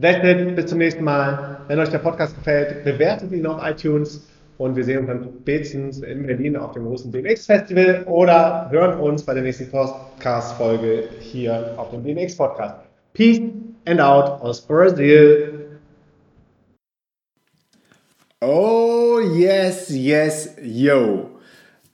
That's 0.00 0.22
it. 0.24 0.54
Bis 0.54 0.66
zum 0.66 0.78
nächsten 0.78 1.04
Mal. 1.04 1.60
Wenn 1.68 1.78
euch 1.78 1.88
der 1.88 1.98
Podcast 1.98 2.36
gefällt, 2.36 2.84
bewertet 2.84 3.32
ihn 3.32 3.46
auf 3.46 3.62
iTunes 3.64 4.28
und 4.58 4.76
wir 4.76 4.84
sehen 4.84 4.98
uns 5.00 5.08
dann 5.08 5.28
spätestens 5.40 6.00
in 6.00 6.26
Berlin 6.26 6.56
auf 6.56 6.72
dem 6.72 6.84
großen 6.84 7.10
DMX 7.12 7.46
Festival 7.46 8.04
oder 8.04 8.68
hören 8.70 9.00
uns 9.00 9.22
bei 9.22 9.34
der 9.34 9.42
nächsten 9.42 9.70
Podcast-Folge 9.70 11.08
hier 11.20 11.74
auf 11.76 11.90
dem 11.90 12.04
DMX 12.04 12.36
Podcast. 12.36 12.76
Peace 13.14 13.40
and 13.86 14.00
out 14.00 14.40
aus 14.42 14.60
Brasil. 14.60 15.65
Oh, 18.42 19.18
yes, 19.18 19.88
yes, 19.88 20.50
yo. 20.62 21.30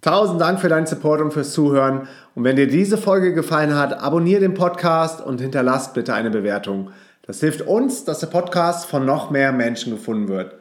Tausend 0.00 0.40
Dank 0.40 0.58
für 0.58 0.68
deinen 0.68 0.86
Support 0.86 1.20
und 1.20 1.32
fürs 1.32 1.52
Zuhören. 1.52 2.08
Und 2.34 2.42
wenn 2.42 2.56
dir 2.56 2.66
diese 2.66 2.98
Folge 2.98 3.32
gefallen 3.32 3.76
hat, 3.76 4.02
abonniere 4.02 4.40
den 4.40 4.54
Podcast 4.54 5.20
und 5.20 5.40
hinterlasst 5.40 5.94
bitte 5.94 6.14
eine 6.14 6.30
Bewertung. 6.30 6.90
Das 7.24 7.38
hilft 7.38 7.62
uns, 7.62 8.04
dass 8.04 8.18
der 8.18 8.26
Podcast 8.26 8.86
von 8.86 9.06
noch 9.06 9.30
mehr 9.30 9.52
Menschen 9.52 9.92
gefunden 9.92 10.26
wird. 10.26 10.56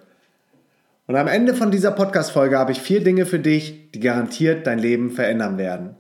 Und 1.08 1.16
am 1.16 1.28
Ende 1.28 1.56
von 1.56 1.72
dieser 1.72 1.90
Podcast-Folge 1.90 2.60
habe 2.60 2.74
ich 2.74 2.80
vier 2.80 3.04
Dinge 3.04 3.26
für 3.26 3.40
dich, 3.40 3.90
die 3.92 4.02
garantiert 4.02 4.68
dein 4.68 4.78
Leben 4.78 5.10
verändern 5.10 5.58
werden. 5.58 5.96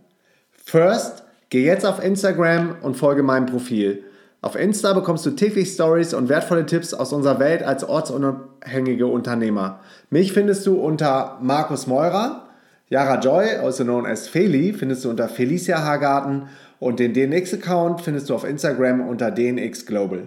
First, 0.63 1.23
geh 1.49 1.65
jetzt 1.65 1.87
auf 1.87 2.03
Instagram 2.03 2.75
und 2.83 2.97
folge 2.97 3.23
meinem 3.23 3.47
Profil. 3.47 4.03
Auf 4.43 4.55
Insta 4.55 4.93
bekommst 4.93 5.23
du 5.27 5.31
täglich 5.31 5.69
Stories 5.69 6.15
und 6.15 6.27
wertvolle 6.27 6.65
Tipps 6.65 6.95
aus 6.95 7.13
unserer 7.13 7.39
Welt 7.39 7.61
als 7.61 7.83
ortsunabhängige 7.83 9.05
Unternehmer. 9.05 9.81
Mich 10.09 10.33
findest 10.33 10.65
du 10.65 10.79
unter 10.79 11.37
Markus 11.41 11.85
Meurer, 11.85 12.47
Yara 12.89 13.19
Joy, 13.19 13.57
also 13.57 13.83
known 13.83 14.07
as 14.07 14.27
Feli, 14.27 14.73
findest 14.73 15.05
du 15.05 15.11
unter 15.11 15.29
Felicia 15.29 15.83
Hagarten 15.83 16.49
und 16.79 16.99
den 16.99 17.13
DNX-Account 17.13 18.01
findest 18.01 18.29
du 18.29 18.35
auf 18.35 18.43
Instagram 18.43 19.07
unter 19.07 19.29
DNX 19.29 19.85
Global. 19.85 20.23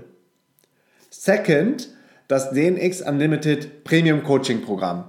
Second, 1.11 1.89
das 2.29 2.53
DNX 2.53 3.03
Unlimited 3.03 3.83
Premium 3.83 4.23
Coaching 4.23 4.63
Programm. 4.63 5.07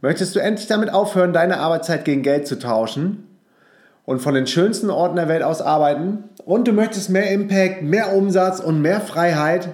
Möchtest 0.00 0.34
du 0.34 0.40
endlich 0.40 0.66
damit 0.66 0.92
aufhören, 0.92 1.32
deine 1.32 1.58
Arbeitszeit 1.60 2.04
gegen 2.04 2.22
Geld 2.22 2.48
zu 2.48 2.58
tauschen? 2.58 3.31
Und 4.12 4.20
von 4.20 4.34
den 4.34 4.46
schönsten 4.46 4.90
Orten 4.90 5.16
der 5.16 5.28
Welt 5.28 5.42
aus 5.42 5.62
arbeiten 5.62 6.24
und 6.44 6.68
du 6.68 6.72
möchtest 6.72 7.08
mehr 7.08 7.30
Impact, 7.30 7.82
mehr 7.82 8.14
Umsatz 8.14 8.60
und 8.60 8.82
mehr 8.82 9.00
Freiheit 9.00 9.70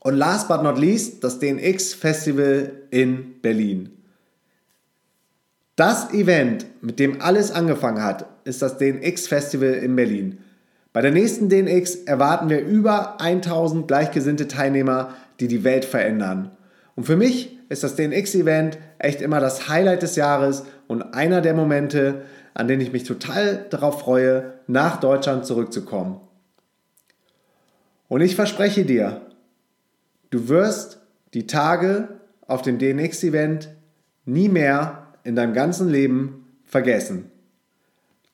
Und 0.00 0.16
last 0.16 0.48
but 0.48 0.64
not 0.64 0.76
least, 0.76 1.22
das 1.22 1.38
DNX 1.38 1.94
Festival 1.94 2.72
in 2.90 3.40
Berlin. 3.40 3.90
Das 5.76 6.12
Event, 6.12 6.66
mit 6.80 6.98
dem 6.98 7.22
alles 7.22 7.52
angefangen 7.52 8.02
hat, 8.02 8.26
ist 8.42 8.60
das 8.60 8.78
DNX 8.78 9.28
Festival 9.28 9.74
in 9.74 9.94
Berlin. 9.94 10.38
Bei 10.92 11.00
der 11.00 11.12
nächsten 11.12 11.48
DNX 11.48 11.94
erwarten 11.94 12.50
wir 12.50 12.60
über 12.60 13.20
1000 13.20 13.86
gleichgesinnte 13.86 14.48
Teilnehmer, 14.48 15.14
die 15.38 15.46
die 15.46 15.62
Welt 15.62 15.84
verändern. 15.84 16.50
Und 16.96 17.04
für 17.04 17.16
mich 17.16 17.56
ist 17.68 17.84
das 17.84 17.94
DNX-Event 17.94 18.78
echt 18.98 19.20
immer 19.20 19.38
das 19.38 19.68
Highlight 19.68 20.02
des 20.02 20.16
Jahres 20.16 20.64
und 20.88 21.14
einer 21.14 21.40
der 21.40 21.54
Momente, 21.54 22.22
an 22.54 22.68
denen 22.68 22.82
ich 22.82 22.92
mich 22.92 23.04
total 23.04 23.66
darauf 23.70 24.00
freue, 24.00 24.54
nach 24.66 25.00
Deutschland 25.00 25.46
zurückzukommen. 25.46 26.20
Und 28.08 28.20
ich 28.20 28.36
verspreche 28.36 28.84
dir, 28.84 29.22
Du 30.34 30.48
wirst 30.48 30.98
die 31.32 31.46
Tage 31.46 32.08
auf 32.48 32.62
dem 32.62 32.80
DNX-Event 32.80 33.68
nie 34.24 34.48
mehr 34.48 35.14
in 35.22 35.36
deinem 35.36 35.52
ganzen 35.52 35.88
Leben 35.88 36.58
vergessen. 36.64 37.30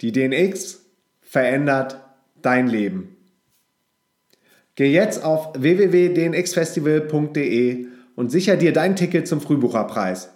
Die 0.01 0.11
DNX 0.11 0.81
verändert 1.21 2.01
dein 2.41 2.69
Leben. 2.69 3.19
Geh 4.77 4.91
jetzt 4.91 5.23
auf 5.23 5.53
www.dnxfestival.de 5.59 7.87
und 8.17 8.31
sicher 8.31 8.57
dir 8.57 8.73
dein 8.73 8.97
Ticket 8.97 9.29
zum 9.29 9.43
Frühbucherpreis. 9.43 10.31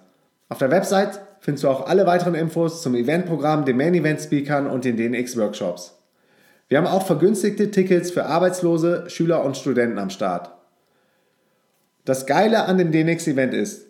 Auf 0.50 0.58
der 0.58 0.70
Website 0.70 1.18
findest 1.44 1.64
du 1.64 1.68
auch 1.68 1.86
alle 1.86 2.06
weiteren 2.06 2.34
Infos 2.34 2.80
zum 2.80 2.94
Eventprogramm, 2.94 3.66
den 3.66 3.76
Main 3.76 3.92
Event 3.92 4.18
Speakern 4.18 4.66
und 4.66 4.86
den 4.86 4.96
DNX 4.96 5.36
Workshops. 5.36 5.94
Wir 6.68 6.78
haben 6.78 6.86
auch 6.86 7.06
vergünstigte 7.06 7.70
Tickets 7.70 8.10
für 8.10 8.24
Arbeitslose, 8.24 9.04
Schüler 9.08 9.44
und 9.44 9.54
Studenten 9.54 9.98
am 9.98 10.08
Start. 10.08 10.50
Das 12.06 12.24
Geile 12.24 12.64
an 12.64 12.78
dem 12.78 12.92
DNX-Event 12.92 13.52
ist, 13.52 13.88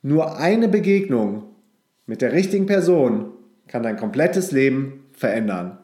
nur 0.00 0.38
eine 0.38 0.66
Begegnung 0.66 1.44
mit 2.06 2.22
der 2.22 2.32
richtigen 2.32 2.64
Person 2.64 3.32
kann 3.68 3.82
dein 3.82 3.98
komplettes 3.98 4.50
Leben 4.50 5.04
verändern. 5.12 5.76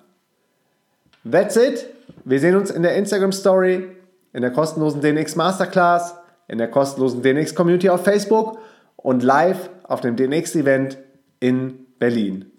That's 1.30 1.56
it. 1.56 1.86
Wir 2.24 2.40
sehen 2.40 2.56
uns 2.56 2.70
in 2.70 2.82
der 2.82 2.96
Instagram 2.96 3.32
Story, 3.32 3.88
in 4.32 4.40
der 4.40 4.52
kostenlosen 4.52 5.02
DNX 5.02 5.36
Masterclass, 5.36 6.14
in 6.48 6.56
der 6.56 6.68
kostenlosen 6.68 7.20
DNX 7.20 7.54
Community 7.54 7.90
auf 7.90 8.04
Facebook 8.04 8.58
und 8.96 9.22
live 9.22 9.68
auf 9.82 10.00
dem 10.00 10.16
DNX 10.16 10.56
Event 10.56 10.96
in 11.40 11.86
Berlin. 11.98 12.50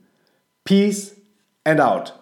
Peace 0.63 1.15
and 1.65 1.79
out. 1.79 2.20